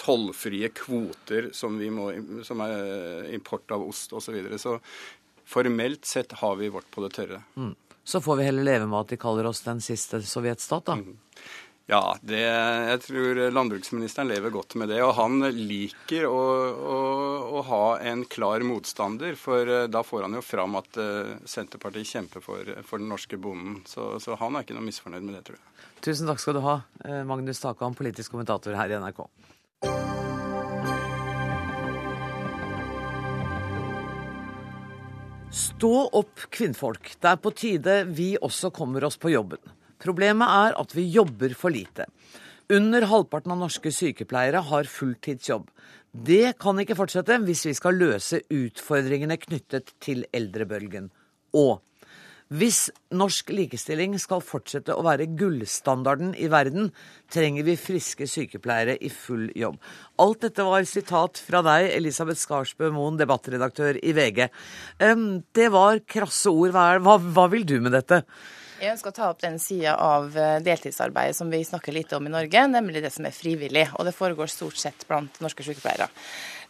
[0.00, 2.10] tollfrie kvoter som, vi må,
[2.42, 4.24] som er import av ost osv.
[4.26, 4.58] Så, videre.
[4.58, 4.78] så
[5.46, 7.42] formelt sett har vi vårt på det tørre.
[7.54, 7.74] Mm.
[8.04, 10.96] Så får vi heller leve med at de kaller oss den siste sovjetstat, da.
[11.90, 15.00] Ja, det, jeg tror landbruksministeren lever godt med det.
[15.02, 16.98] Og han liker å, å,
[17.58, 22.12] å ha en klar motstander, for eh, da får han jo fram at eh, Senterpartiet
[22.14, 23.80] kjemper for, for den norske bonden.
[23.88, 25.88] Så, så han er ikke noe misfornøyd med det, tror jeg.
[26.02, 29.26] Tusen takk skal du ha, eh, Magnus Takam, politisk kommentator her i NRK.
[35.52, 37.16] Stå opp, kvinnfolk.
[37.20, 39.60] Det er på tide vi også kommer oss på jobben.
[40.02, 42.08] Problemet er at vi jobber for lite.
[42.72, 45.66] Under halvparten av norske sykepleiere har fulltidsjobb.
[46.12, 51.10] Det kan ikke fortsette hvis vi skal løse utfordringene knyttet til eldrebølgen.
[51.56, 51.80] Og
[52.52, 56.90] Hvis norsk likestilling skal fortsette å være gullstandarden i verden,
[57.32, 59.78] trenger vi friske sykepleiere i full jobb.
[60.20, 64.42] Alt dette var sitat fra deg, Elisabeth Skarsbø Moen, debattredaktør i VG.
[65.00, 66.76] Det var krasse ord.
[66.76, 68.20] Hva, hva vil du med dette?
[68.82, 72.24] Jeg ønsker å ta opp den sida av eh, deltidsarbeidet som vi snakker lite om
[72.26, 73.84] i Norge, nemlig det som er frivillig.
[73.94, 76.08] Og det foregår stort sett blant norske sykepleiere.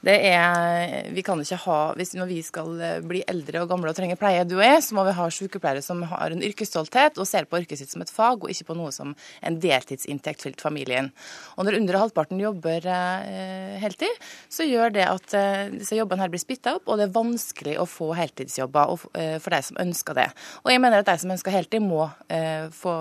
[0.02, 3.92] Det er, vi kan ikke ha, hvis Når vi skal eh, bli eldre og gamle
[3.92, 7.20] og trenger pleie, du og jeg, så må vi ha sykepleiere som har en yrkesstolthet
[7.22, 9.12] og ser på yrket sitt som et fag, og ikke på noe som
[9.46, 11.12] en deltidsinntekt fylt familien.
[11.54, 14.18] Og Når under halvparten jobber eh, heltid,
[14.50, 17.76] så gjør det at eh, disse jobbene her blir splitta opp, og det er vanskelig
[17.78, 20.26] å få heltidsjobber eh, for de som ønsker det.
[20.64, 22.96] Og jeg mener at de som ønsker heltid, må eh, få,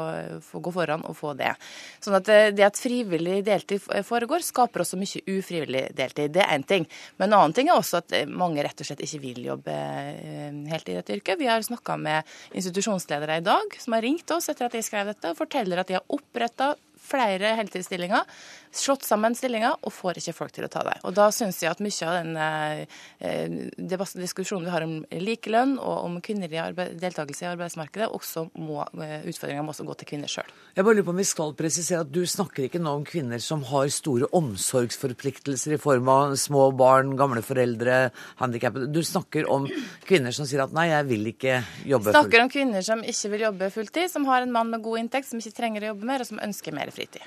[0.45, 1.55] få, gå foran og få det.
[1.97, 6.37] Sånn at eh, det at frivillig deltid foregår, skaper også mye ufrivillig deltid.
[6.37, 6.90] Det er én ting.
[7.17, 10.61] Men en annen ting er også at mange rett og slett ikke vil jobbe eh,
[10.71, 11.39] helt i dette yrket.
[11.41, 15.11] Vi har snakka med institusjonsledere i dag som har ringt oss etter at jeg skrev
[15.13, 18.27] dette, og forteller at de har oppretta flere heltidsstillinger
[18.71, 20.97] slått sammen stillinger og får ikke folk til å ta det.
[21.07, 26.05] Og Da syns jeg at mye av den eh, diskusjonen vi har om likelønn og
[26.05, 26.61] om kvinner i
[26.99, 30.49] deltakelse i arbeidsmarkedet, også må, eh, utfordringa må også gå til kvinner sjøl.
[30.75, 33.41] Jeg bare lurer på om vi skal presisere at Du snakker ikke nå om kvinner
[33.43, 38.11] som har store omsorgsforpliktelser i form av små barn, gamle foreldre,
[38.41, 38.91] handikappede.
[38.91, 39.67] Du snakker om
[40.07, 42.19] kvinner som sier at nei, jeg vil ikke jobbe fulltid.
[42.19, 45.29] Snakker om kvinner som ikke vil jobbe fulltid, som har en mann med god inntekt,
[45.29, 47.23] som ikke trenger å jobbe mer, og som ønsker mer fritid.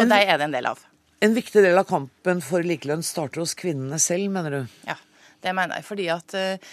[0.00, 0.80] Og deg er det en del av.
[1.20, 4.76] En viktig del av kampen for likelønn starter hos kvinnene selv, mener du?
[4.88, 4.94] Ja,
[5.44, 5.84] det mener jeg.
[5.84, 6.70] Fordi at uh,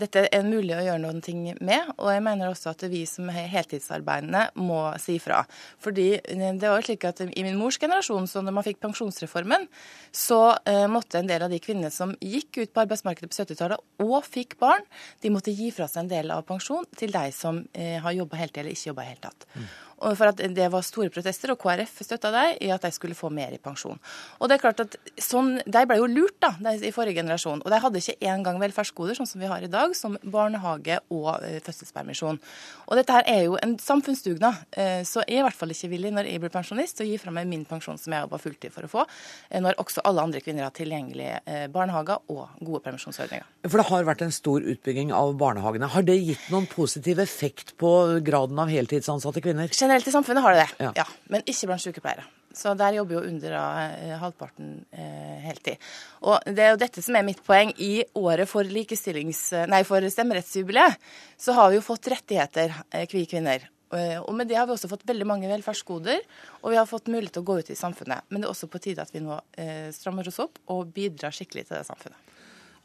[0.00, 1.90] dette er mulig å gjøre noen ting med.
[1.98, 5.42] Og jeg mener også at vi som er heltidsarbeidende må si fra.
[5.84, 9.68] Fordi det var slik at i min mors generasjon, så når man fikk pensjonsreformen,
[10.08, 14.06] så uh, måtte en del av de kvinnene som gikk ut på arbeidsmarkedet på 70-tallet
[14.06, 14.88] og fikk barn,
[15.20, 18.40] de måtte gi fra seg en del av pensjon til de som uh, har jobba
[18.40, 19.52] heltid eller ikke jobba i det hele tatt.
[19.52, 23.16] Mm for at det var store protester, og KrF støtta dem i at de skulle
[23.16, 23.98] få mer i pensjon.
[24.40, 27.72] Og det er klart at sånn, De ble jo lurt da, i forrige generasjon, og
[27.72, 31.58] de hadde ikke engang velferdsgoder sånn som vi har i dag, som barnehage og uh,
[31.64, 32.40] fødselspermisjon.
[32.86, 35.90] Og dette her er jo en samfunnsdugnad, uh, så jeg er i hvert fall ikke
[35.92, 38.74] villig når jeg blir pensjonist, å gi fra meg min pensjon som jeg jobba fulltid
[38.74, 43.46] for å få, uh, når også alle andre kvinner har tilgjengelige barnehager og gode permisjonsordninger.
[43.66, 45.88] For det har vært en stor utbygging av barnehagene.
[45.92, 47.92] Har det gitt noen positiv effekt på
[48.26, 49.70] graden av heltidsansatte kvinner?
[49.86, 50.90] Generelt i samfunnet har det det, ja.
[50.98, 52.26] ja men ikke blant sykepleiere.
[52.56, 55.82] Så der jobber jo under eh, halvparten eh, heltid.
[56.24, 57.70] Og det er jo dette som er mitt poeng.
[57.76, 63.68] I året for, for stemmerettsjubileet så har vi jo fått rettigheter, eh, vi kvinner.
[63.94, 66.24] Eh, og med det har vi også fått veldig mange velferdsgoder,
[66.62, 68.26] og vi har fått mulighet til å gå ut i samfunnet.
[68.30, 71.36] Men det er også på tide at vi nå eh, strammer oss opp og bidrar
[71.36, 72.34] skikkelig til det samfunnet.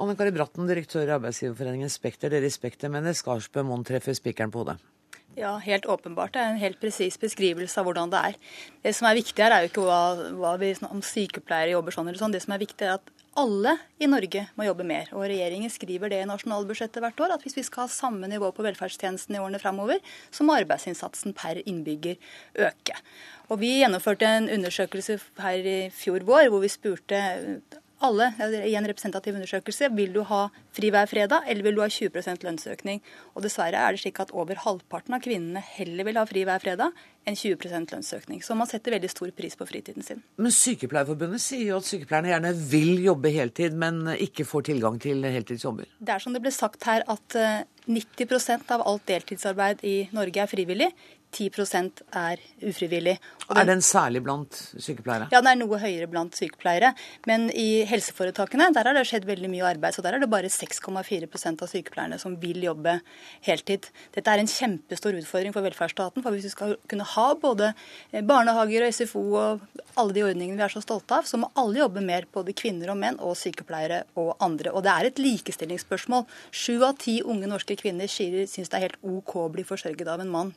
[0.01, 2.33] Anne Kari Bratten, direktør i Arbeidsgiverforeningen Spekter.
[2.33, 4.81] Dere i Spekter mener Skarsbø Moen treffer spikeren på hodet.
[5.39, 6.33] Ja, helt åpenbart.
[6.33, 8.37] Det er en helt presis beskrivelse av hvordan det er.
[8.83, 10.01] Det som er viktig her, er jo ikke hva,
[10.35, 12.35] hva vi, om sykepleiere jobber sånn eller sånn.
[12.35, 15.07] Det som er viktig, er at alle i Norge må jobbe mer.
[15.15, 18.49] Og regjeringen skriver det i nasjonalbudsjettet hvert år, at hvis vi skal ha samme nivå
[18.51, 20.03] på velferdstjenesten i årene framover,
[20.35, 22.19] så må arbeidsinnsatsen per innbygger
[22.67, 22.99] øke.
[23.47, 27.23] Og vi gjennomførte en undersøkelse her i fjor vår hvor vi spurte
[28.05, 28.29] alle
[28.67, 32.45] i en representativ undersøkelse vil du ha fri hver fredag, eller vil du ha 20%
[32.47, 33.01] lønnsøkning.
[33.35, 36.63] Og Dessverre er det slik at over halvparten av kvinnene heller vil ha fri hver
[36.63, 36.95] fredag
[37.29, 38.41] enn 20% lønnsøkning.
[38.41, 40.23] Så man setter veldig stor pris på fritiden sin.
[40.41, 45.21] Men Sykepleierforbundet sier jo at sykepleierne gjerne vil jobbe heltid, men ikke får tilgang til
[45.25, 45.89] heltidsjobber.
[45.99, 47.37] Det er som det ble sagt her at
[47.85, 50.89] 90 eh, av alt deltidsarbeid i Norge er frivillig.
[51.31, 53.17] 10% er ufrivillig.
[53.49, 55.29] Og er den særlig blant sykepleiere?
[55.33, 56.93] Ja, den er noe høyere blant sykepleiere.
[57.27, 59.95] Men i helseforetakene der har det skjedd veldig mye arbeid.
[59.95, 62.97] Så der er det bare 6,4% av sykepleierne som vil jobbe
[63.47, 63.89] heltid.
[64.15, 66.23] Dette er en kjempestor utfordring for velferdsstaten.
[66.23, 67.73] For hvis vi skal kunne ha både
[68.27, 69.67] barnehager og SFO og
[69.99, 72.93] alle de ordningene vi er så stolte av, så må alle jobbe mer, både kvinner
[72.93, 74.71] og menn og sykepleiere og andre.
[74.75, 76.27] Og det er et likestillingsspørsmål.
[76.51, 80.23] Sju av ti unge norske kvinner syns det er helt OK å bli forsørget av
[80.23, 80.53] en mann.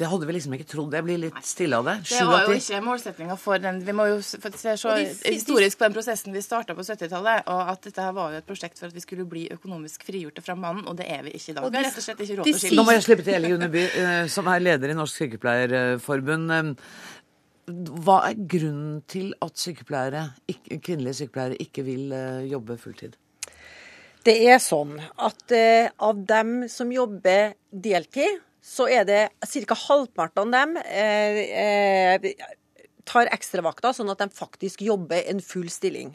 [0.00, 0.94] Det hadde vi liksom ikke trodd.
[0.96, 1.94] Jeg blir litt stille av det.
[2.08, 3.82] Det var jo ikke målsettinga for den.
[3.84, 7.84] Vi må jo se så historisk på den prosessen vi starta på 70-tallet, og at
[7.84, 10.88] dette her var jo et prosjekt for at vi skulle bli økonomisk frigjorte fra mannen,
[10.88, 11.68] og det er vi ikke i dag.
[11.68, 12.80] Vi har rett og slett ikke råd til å skille.
[12.80, 16.56] Nå må jeg slippe til Eli Gunneby, eh, som er leder i Norsk Sykepleierforbund.
[18.00, 20.30] Hva er grunnen til at sykepleiere,
[20.80, 23.20] kvinnelige sykepleiere ikke vil eh, jobbe fulltid?
[24.24, 29.76] Det er sånn at av dem som jobber deltid, så er det ca.
[29.88, 32.46] halvparten av dem eh, eh,
[33.08, 36.14] tar ekstravakter, sånn at de faktisk jobber en full stilling.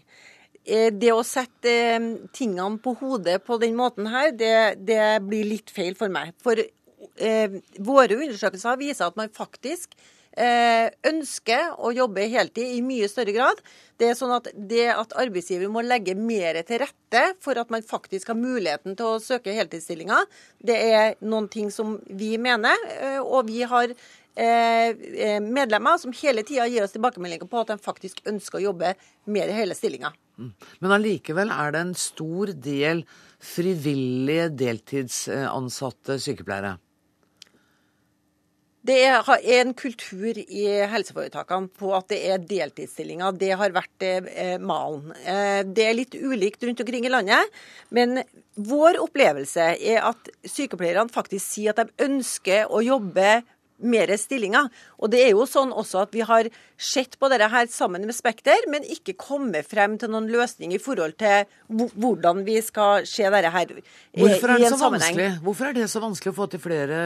[0.66, 5.46] eh, det å sette eh, tingene på hodet på den måten her, det, det blir
[5.46, 6.34] litt feil for meg.
[6.42, 9.98] For eh, våre undersøkelser viser at man faktisk
[10.36, 13.62] ønsker å jobbe heltid i mye større grad.
[13.96, 17.86] Det er sånn at det at arbeidsgiver må legge mer til rette for at man
[17.86, 20.28] faktisk har muligheten til å søke heltidsstillinger,
[20.60, 22.76] det er noen ting som vi mener.
[22.98, 27.72] Eh, og vi har eh, eh, medlemmer som hele tida gir oss tilbakemeldinger på at
[27.72, 28.96] de faktisk ønsker å jobbe
[29.32, 30.12] mer i hele stillinga.
[30.36, 30.52] Mm.
[30.84, 33.06] Men allikevel er det en stor del
[33.40, 36.76] frivillige deltidsansatte sykepleiere.
[38.86, 43.34] Det er en kultur i helseforetakene på at det er deltidsstillinger.
[43.40, 45.10] Det har vært eh, malen.
[45.26, 47.56] Eh, det er litt ulikt rundt omkring i landet.
[47.90, 48.20] Men
[48.56, 53.40] vår opplevelse er at sykepleierne faktisk sier at de ønsker å jobbe
[53.84, 54.70] mer stillinger.
[55.02, 58.16] Og det er jo sånn også at vi har sett på dette her sammen med
[58.16, 63.28] Spekter, men ikke kommet frem til noen løsning i forhold til hvordan vi skal se
[63.32, 63.74] dette her
[64.16, 65.30] Hvorfor er det så vanskelig?
[65.44, 66.98] Hvorfor er det så vanskelig å få til flere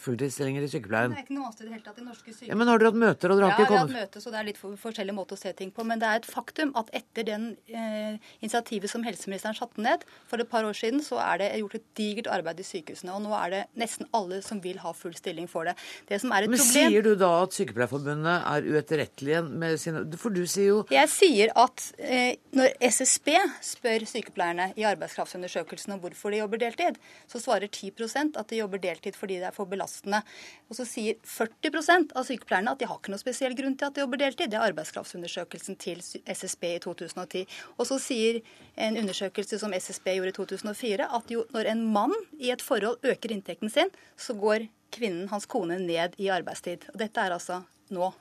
[0.00, 1.14] fulltidsstillinger i sykepleien?
[1.14, 2.50] Det er ikke noe vanskelig i det hele tatt i norske sykehus.
[2.50, 4.04] Ja, men har dere hatt møter, og dere har ja, ikke kommet Ja, vi har
[4.04, 5.86] hatt møter, så det er litt for, forskjellig måte å se ting på.
[5.88, 10.40] Men det er et faktum at etter den eh, initiativet som helseministeren satte ned for
[10.40, 13.14] et par år siden, så er det gjort et digert arbeid i sykehusene.
[13.16, 15.76] Og nå er det nesten alle som vil ha full stilling for det.
[16.08, 20.04] Det som er et men problem sier du da at Sykepleierforbundet er uetterrettelige med sine
[20.20, 23.32] For du sier jo Jeg sier at eh, når SSB
[23.64, 26.98] spør sykepleierne i arbeidskraftsundersøkelsen om hvorfor de jobber deltid,
[27.30, 30.22] så svarer 10% at de jobber deltid fordi det er for belastende.
[30.68, 33.96] Og så sier 40% av sykepleierne at de har ikke noe spesiell grunn til at
[33.96, 34.52] de jobber deltid.
[34.52, 37.44] Det er arbeidskraftsundersøkelsen til SSB i 2010.
[37.76, 38.40] Og så sier
[38.78, 43.00] en undersøkelse som SSB gjorde i 2004, at jo, når en mann i et forhold
[43.06, 46.88] øker inntekten sin, så går kvinnen, hans kone, ned i arbeidstid.
[46.92, 47.62] Og dette er altså
[47.94, 48.12] nå.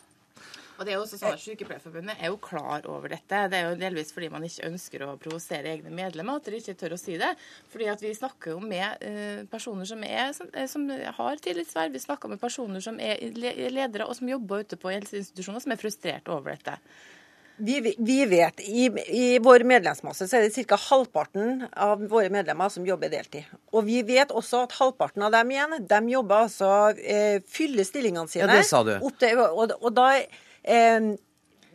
[0.78, 3.40] Og det er jo også sånn at Sykepleierforbundet er jo klar over dette.
[3.50, 6.78] Det er jo delvis fordi man ikke ønsker å provosere egne medlemmer, at dere ikke
[6.78, 7.32] tør å si det.
[7.74, 10.86] Fordi at vi snakker jo med eh, personer som, er, som, som
[11.18, 11.98] har tillitsverv.
[11.98, 15.82] Vi snakker med personer som er ledere og som jobber ute på helseinstitusjoner, som er
[15.82, 16.78] frustrert over dette.
[17.58, 20.78] Vi, vi, vet, i, i, vår medlemsmasse så er det ca.
[20.78, 23.48] halvparten av våre medlemmer som jobber deltid.
[23.74, 28.30] Og vi vet også at halvparten av dem igjen, de jobber altså eh, fyller stillingene
[28.30, 28.46] sine.
[28.46, 28.94] Ja, det sa du.
[29.18, 31.10] Til, og, og, da eh,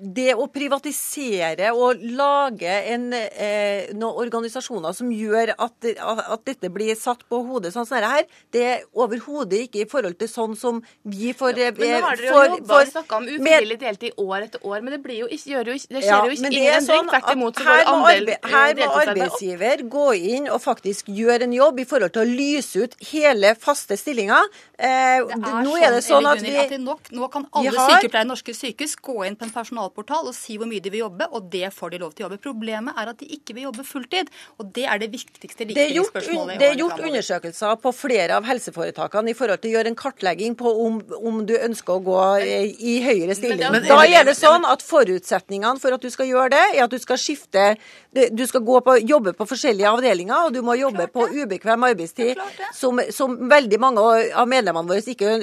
[0.02, 6.96] det å privatisere og lage en, eh, noen organisasjoner som gjør at, at, dette blir
[6.98, 10.56] satt på hodet sånn som dette her, det er overhodet ikke i forhold til sånn
[10.58, 14.18] som vi får ja, Men nå har dere jo jobba og snakka om ufrivillig deltid
[14.18, 16.36] år etter år, men det, blir jo ikke, gjør jo ikke, det skjer ja, jo
[16.36, 16.88] ikke ingen endring.
[16.88, 21.56] Sånn tvert imot så går andel Her må arbeidsgiver gå inn og faktisk gjøre en
[21.56, 24.50] jobb i forhold til å lyse ut hele faste stillinger.
[24.82, 28.26] Eh, nå er det sånn, sånn at vi at nok, Nå kan alle har, sykepleiere
[28.26, 29.52] i norske sykehus gå inn på en
[29.92, 32.28] personalportal og si hvor mye de vil jobbe, og det får de lov til å
[32.28, 32.40] jobbe.
[32.42, 36.58] Problemet er at de ikke vil jobbe fulltid, og det er det viktigste likestillingsspørsmålet.
[36.60, 40.56] Det er gjort undersøkelser på flere av helseforetakene i forhold til å gjøre en kartlegging
[40.58, 43.64] på om, om du ønsker å gå i høyere stilling.
[43.72, 46.92] Men, da er det sånn at forutsetningene for at du skal gjøre det, er at
[46.92, 47.74] du skal skifte
[48.12, 52.40] Du skal gå på, jobbe på forskjellige avdelinger, og du må jobbe på ubekvem arbeidstid,
[52.76, 54.02] som, som veldig mange
[54.36, 55.38] av medlemmene våre ikke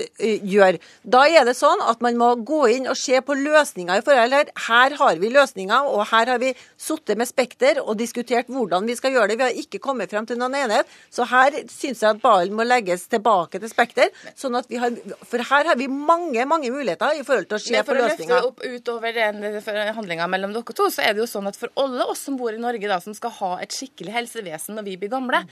[0.45, 0.78] gjør.
[1.02, 4.39] Da er det sånn at man må gå inn og se på løsninger i forhold
[4.40, 8.88] til her har vi løsninger, og her har vi sittet med Spekter og diskutert hvordan
[8.88, 9.40] vi skal gjøre det.
[9.40, 10.90] Vi har ikke kommet frem til noen enighet.
[11.14, 14.14] Så her syns jeg at ballen må legges tilbake til Spekter.
[14.40, 14.96] Sånn at vi har,
[15.28, 18.30] for her har vi mange mange muligheter i forhold til å se på løsninger.
[18.30, 21.50] For å løfte opp utover den handlinga mellom dere to, så er det jo sånn
[21.50, 24.78] at for alle oss som bor i Norge, da, som skal ha et skikkelig helsevesen
[24.80, 25.44] når vi blir gamle,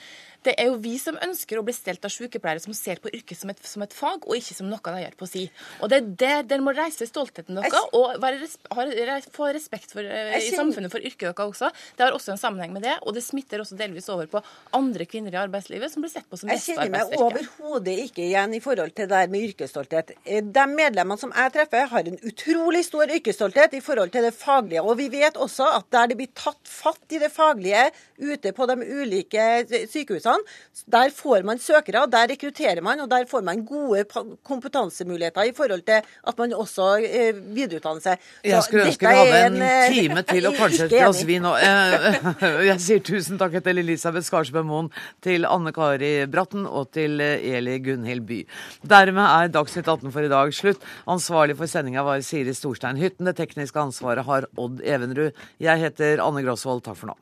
[0.46, 3.40] det er jo vi som ønsker å bli stelt av sykepleiere som ser på yrket
[3.40, 5.46] som et, som et fag, og ikke som noe de gjør på si.
[5.82, 10.04] Og det er der dere må reise stoltheten deres, og være, ha, få respekt for,
[10.06, 11.72] uh, i samfunnet for yrket deres også.
[11.98, 14.42] Det har også en sammenheng med det, og det smitter også delvis over på
[14.78, 16.88] andre kvinner i arbeidslivet som blir sett på som beste arbeidsstyrke.
[16.88, 20.14] Jeg kjenner meg overhodet ikke igjen i forhold til det der med yrkesstolthet.
[20.24, 24.34] Eh, de medlemmene som jeg treffer, har en utrolig stor yrkesstolthet i forhold til det
[24.36, 24.84] faglige.
[24.84, 27.88] Og vi vet også at der det blir tatt fatt i det faglige
[28.18, 29.46] ute på de ulike
[29.92, 30.44] sykehusene,
[30.90, 34.06] der får man søkere, der rekrutterer man, og der får man gode
[34.48, 38.28] kompetansemuligheter i forhold til at man også eh, videreutdanner seg.
[38.46, 41.24] Så jeg skulle ønske vi hadde en, en eh, time til og kanskje et glass
[41.28, 41.58] vin òg.
[42.68, 44.90] Jeg sier tusen takk til Elisabeth Skarsbø Moen,
[45.24, 48.42] til Anne Kari Bratten og til eh, Eli Gunhild By.
[48.96, 50.84] Dermed er Dagsnytt 18 for i dag slutt.
[51.10, 53.30] Ansvarlig for sendinga var Siri Storstein Hytten.
[53.30, 55.48] Det tekniske ansvaret har Odd Evenrud.
[55.64, 56.86] Jeg heter Anne Grosvold.
[56.88, 57.18] Takk for nå.